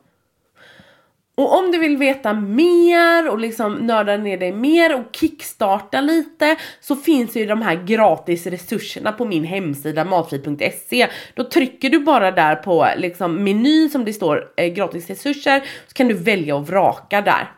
Och 1.37 1.59
om 1.59 1.71
du 1.73 1.79
vill 1.79 1.97
veta 1.97 2.33
mer 2.33 3.31
och 3.31 3.39
liksom 3.39 3.75
nörda 3.75 4.17
ner 4.17 4.39
dig 4.39 4.53
mer 4.53 4.95
och 4.95 5.17
kickstarta 5.17 6.01
lite 6.01 6.57
så 6.81 6.97
finns 6.97 7.37
ju 7.37 7.47
de 7.47 7.63
här 7.63 7.85
gratis 7.85 8.47
resurserna 8.47 9.13
på 9.13 9.25
min 9.25 9.45
hemsida 9.45 10.05
matfri.se. 10.05 11.09
Då 11.35 11.45
trycker 11.45 11.91
du 11.91 11.99
bara 11.99 12.31
där 12.31 12.57
på 12.57 12.89
liksom 12.97 13.45
menyn 13.45 13.91
som 13.91 14.05
det 14.05 14.13
står 14.13 14.49
eh, 14.57 14.67
gratis 14.67 15.09
resurser 15.09 15.61
så 15.87 15.95
kan 15.95 16.09
du 16.09 16.15
välja 16.15 16.57
och 16.57 16.67
vraka 16.67 17.21
där. 17.21 17.53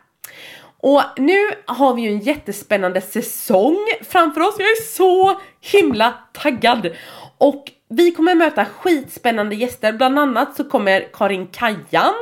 Och 0.79 1.01
nu 1.17 1.37
har 1.65 1.93
vi 1.93 2.01
ju 2.01 2.09
en 2.09 2.19
jättespännande 2.19 3.01
säsong 3.01 3.77
framför 4.09 4.41
oss. 4.41 4.55
Jag 4.57 4.67
är 4.67 4.83
så 4.83 5.41
himla 5.61 6.13
taggad! 6.33 6.89
Och 7.37 7.71
vi 7.89 8.11
kommer 8.11 8.35
möta 8.35 8.65
skitspännande 8.65 9.55
gäster, 9.55 9.93
bland 9.93 10.19
annat 10.19 10.55
så 10.55 10.63
kommer 10.63 11.07
Karin 11.13 11.47
Kajan 11.47 12.13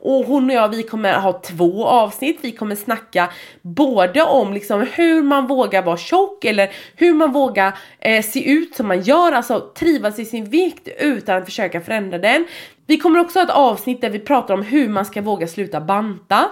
och 0.00 0.24
hon 0.24 0.50
och 0.50 0.56
jag 0.56 0.68
vi 0.68 0.82
kommer 0.82 1.12
ha 1.12 1.32
två 1.32 1.86
avsnitt. 1.86 2.38
Vi 2.42 2.52
kommer 2.52 2.76
snacka 2.76 3.30
både 3.62 4.22
om 4.22 4.52
liksom 4.52 4.86
hur 4.92 5.22
man 5.22 5.46
vågar 5.46 5.82
vara 5.82 5.96
tjock 5.96 6.44
eller 6.44 6.70
hur 6.96 7.14
man 7.14 7.32
vågar 7.32 7.78
eh, 7.98 8.24
se 8.24 8.50
ut 8.50 8.74
som 8.74 8.88
man 8.88 9.02
gör, 9.02 9.32
alltså 9.32 9.60
trivas 9.60 10.18
i 10.18 10.24
sin 10.24 10.44
vikt 10.44 10.88
utan 10.98 11.36
att 11.36 11.44
försöka 11.44 11.80
förändra 11.80 12.18
den. 12.18 12.46
Vi 12.86 12.98
kommer 12.98 13.20
också 13.20 13.38
ha 13.38 13.44
ett 13.44 13.50
avsnitt 13.50 14.00
där 14.00 14.10
vi 14.10 14.18
pratar 14.18 14.54
om 14.54 14.62
hur 14.62 14.88
man 14.88 15.04
ska 15.04 15.22
våga 15.22 15.46
sluta 15.46 15.80
banta. 15.80 16.50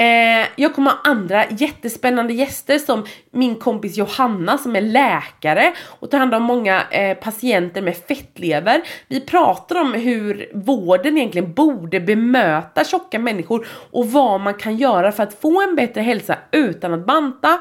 Eh, 0.00 0.48
jag 0.56 0.74
kommer 0.74 0.90
ha 0.90 0.98
andra 1.04 1.44
jättespännande 1.50 2.32
gäster 2.32 2.78
som 2.78 3.06
min 3.30 3.54
kompis 3.56 3.96
Johanna 3.96 4.58
som 4.58 4.76
är 4.76 4.80
läkare 4.80 5.72
och 6.00 6.10
tar 6.10 6.18
hand 6.18 6.34
om 6.34 6.42
många 6.42 6.82
eh, 6.90 7.18
patienter 7.18 7.82
med 7.82 7.96
fettlever. 7.96 8.82
Vi 9.08 9.20
pratar 9.20 9.80
om 9.80 9.92
hur 9.92 10.50
vården 10.54 11.18
egentligen 11.18 11.52
borde 11.52 12.00
bemöta 12.00 12.84
tjocka 12.84 13.18
människor 13.18 13.66
och 13.90 14.10
vad 14.10 14.40
man 14.40 14.54
kan 14.54 14.76
göra 14.76 15.12
för 15.12 15.22
att 15.22 15.40
få 15.40 15.62
en 15.62 15.76
bättre 15.76 16.00
hälsa 16.00 16.38
utan 16.52 16.94
att 16.94 17.06
banta. 17.06 17.58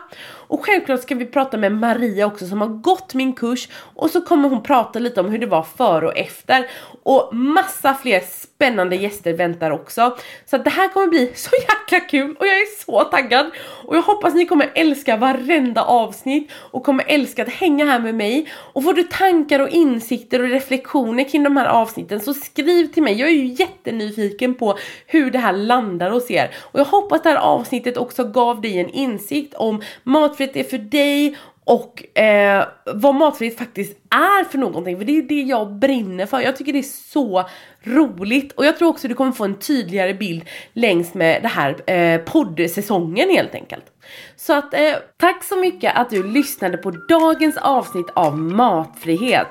Och 0.48 0.66
självklart 0.66 1.02
ska 1.02 1.16
vi 1.16 1.26
prata 1.26 1.58
med 1.58 1.72
Maria 1.72 2.26
också 2.26 2.48
som 2.48 2.62
har 2.62 2.68
gått 2.68 3.14
min 3.14 3.34
kurs. 3.34 3.70
Och 3.96 4.10
så 4.10 4.22
kommer 4.22 4.50
hon 4.50 4.64
prata 4.64 5.00
lite 5.00 5.20
om 5.20 5.30
hur 5.30 5.40
det 5.40 5.46
var 5.46 5.64
före 5.64 6.08
och 6.08 6.18
efter. 6.18 6.70
Och 7.04 7.36
massa 7.36 7.94
fler 7.94 8.22
spännande 8.58 8.96
gäster 8.96 9.34
väntar 9.34 9.72
också. 9.72 10.18
Så 10.46 10.58
det 10.58 10.70
här 10.70 10.88
kommer 10.88 11.08
bli 11.08 11.32
så 11.36 11.50
jäkla 11.56 12.00
kul 12.00 12.36
och 12.40 12.48
jag 12.48 12.56
är 12.56 12.86
så 12.86 13.04
taggad. 13.04 13.46
Och 13.86 13.96
jag 13.96 14.02
hoppas 14.02 14.34
ni 14.34 14.46
kommer 14.46 14.72
älska 14.76 15.18
varenda 15.18 15.84
avsnitt 15.84 16.52
och 16.54 16.84
kommer 16.84 17.06
älska 17.08 17.44
att 17.44 17.50
hänga 17.50 17.86
här 17.86 18.00
med 18.00 18.16
mig. 18.16 18.52
Och 18.54 18.84
får 18.84 18.94
du 18.94 19.04
tankar 19.04 19.60
och 19.60 19.70
insikter 19.70 20.42
och 20.42 20.50
reflektioner 20.50 21.30
kring 21.30 21.44
de 21.44 21.58
här 21.58 21.66
avsnitten 21.66 22.20
så 22.20 22.34
skriv 22.34 22.88
till 22.88 23.04
mig. 23.04 23.20
Jag 23.20 23.30
är 23.30 23.34
ju 23.34 23.46
jättenyfiken 23.46 24.56
på 24.56 24.78
hur 25.06 25.32
det 25.32 25.40
här 25.40 25.54
landar 25.54 26.10
hos 26.10 26.32
er. 26.32 26.52
Och 26.62 26.80
jag 26.80 26.86
hoppas 26.86 27.22
det 27.22 27.30
här 27.30 27.38
avsnittet 27.38 27.98
också 27.98 28.24
gav 28.24 28.62
dig 28.62 28.80
en 28.80 28.90
insikt 28.90 29.54
om 29.54 29.82
mat 30.04 30.37
matfritt 30.38 30.56
är 30.56 30.64
för 30.64 30.78
dig 30.78 31.38
och 31.64 32.18
eh, 32.18 32.68
vad 32.86 33.16
matfrihet 33.16 33.58
faktiskt 33.58 33.98
är 34.10 34.44
för 34.44 34.58
någonting. 34.58 34.98
För 34.98 35.06
det 35.06 35.18
är 35.18 35.22
det 35.22 35.42
jag 35.42 35.74
brinner 35.74 36.26
för. 36.26 36.40
Jag 36.40 36.58
tycker 36.58 36.74
det 36.74 36.80
är 36.80 37.12
så 37.14 37.50
roligt 37.84 38.52
och 38.52 38.66
jag 38.66 38.78
tror 38.78 38.90
också 38.90 39.08
du 39.08 39.14
kommer 39.14 39.32
få 39.32 39.44
en 39.46 39.60
tydligare 39.60 40.14
bild 40.14 40.46
längs 40.74 41.14
med 41.14 41.42
det 41.42 41.48
här 41.48 41.92
eh, 41.92 42.22
poddsäsongen 42.22 43.30
helt 43.30 43.56
enkelt. 43.56 43.84
Så 44.36 44.54
att 44.54 44.74
eh, 44.74 44.94
tack 45.18 45.44
så 45.44 45.56
mycket 45.56 45.96
att 45.96 46.10
du 46.10 46.24
lyssnade 46.24 46.78
på 46.78 46.92
dagens 46.92 47.58
avsnitt 47.58 48.10
av 48.14 48.38
Matfrihet. 48.38 49.48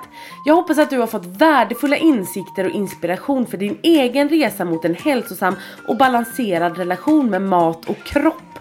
Jag 0.46 0.55
hoppas 0.55 0.79
att 0.79 0.90
du 0.90 0.99
har 0.99 1.07
fått 1.07 1.27
värdefulla 1.27 1.96
insikter 1.96 2.64
och 2.64 2.70
inspiration 2.70 3.46
för 3.46 3.57
din 3.57 3.79
egen 3.83 4.29
resa 4.29 4.64
mot 4.64 4.85
en 4.85 4.94
hälsosam 4.94 5.57
och 5.88 5.96
balanserad 5.96 6.79
relation 6.79 7.31
med 7.31 7.42
mat 7.42 7.85
och 7.90 8.05
kropp. 8.05 8.56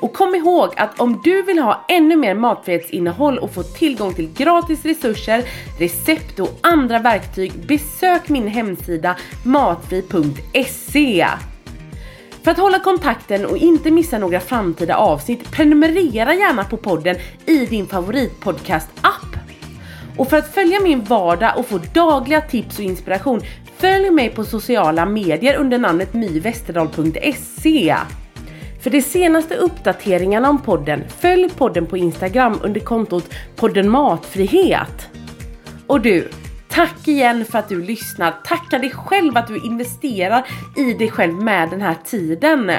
Och 0.00 0.12
kom 0.12 0.34
ihåg 0.34 0.74
att 0.76 1.00
om 1.00 1.20
du 1.24 1.42
vill 1.42 1.58
ha 1.58 1.84
ännu 1.88 2.16
mer 2.16 2.34
matfrihetsinnehåll 2.34 3.38
och 3.38 3.54
få 3.54 3.62
tillgång 3.62 4.14
till 4.14 4.32
gratis 4.32 4.84
resurser, 4.84 5.44
recept 5.78 6.40
och 6.40 6.58
andra 6.60 6.98
verktyg, 6.98 7.52
besök 7.66 8.28
min 8.28 8.48
hemsida 8.48 9.16
matfri.se. 9.44 11.26
För 12.42 12.50
att 12.50 12.58
hålla 12.58 12.78
kontakten 12.78 13.46
och 13.46 13.56
inte 13.56 13.90
missa 13.90 14.18
några 14.18 14.40
framtida 14.40 14.96
avsnitt, 14.96 15.50
prenumerera 15.50 16.34
gärna 16.34 16.64
på 16.64 16.76
podden 16.76 17.16
i 17.46 17.66
din 17.66 17.86
favoritpodcast-app. 17.86 19.36
Och 20.16 20.30
för 20.30 20.36
att 20.36 20.54
följa 20.54 20.80
min 20.80 21.04
vardag 21.04 21.52
och 21.58 21.66
få 21.66 21.80
dagliga 21.94 22.40
tips 22.40 22.78
och 22.78 22.84
inspiration, 22.84 23.40
följ 23.76 24.10
mig 24.10 24.30
på 24.30 24.44
sociala 24.44 25.06
medier 25.06 25.56
under 25.56 25.78
namnet 25.78 26.14
myvesterdal.se. 26.14 27.96
För 28.82 28.90
de 28.90 29.02
senaste 29.02 29.56
uppdateringarna 29.56 30.50
om 30.50 30.62
podden, 30.62 31.04
följ 31.20 31.48
podden 31.48 31.86
på 31.86 31.96
Instagram 31.96 32.58
under 32.62 32.80
kontot 32.80 33.34
podden 33.56 33.90
Matfrihet. 33.90 35.08
Och 35.86 36.00
du, 36.00 36.28
tack 36.68 37.08
igen 37.08 37.44
för 37.44 37.58
att 37.58 37.68
du 37.68 37.82
lyssnar. 37.82 38.34
Tacka 38.44 38.78
dig 38.78 38.90
själv 38.90 39.36
att 39.36 39.46
du 39.46 39.56
investerar 39.56 40.46
i 40.76 40.94
dig 40.94 41.10
själv 41.10 41.34
med 41.34 41.70
den 41.70 41.80
här 41.80 41.96
tiden. 42.04 42.72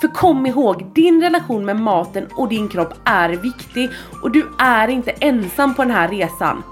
För 0.00 0.08
kom 0.08 0.46
ihåg, 0.46 0.90
din 0.94 1.22
relation 1.22 1.64
med 1.64 1.76
maten 1.76 2.26
och 2.36 2.48
din 2.48 2.68
kropp 2.68 2.94
är 3.04 3.28
viktig 3.28 3.90
och 4.22 4.30
du 4.30 4.46
är 4.58 4.88
inte 4.88 5.10
ensam 5.10 5.74
på 5.74 5.82
den 5.82 5.92
här 5.92 6.08
resan. 6.08 6.62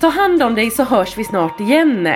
Ta 0.00 0.08
hand 0.08 0.42
om 0.42 0.54
dig 0.54 0.70
så 0.70 0.84
hörs 0.84 1.18
vi 1.18 1.24
snart 1.24 1.60
igen. 1.60 2.08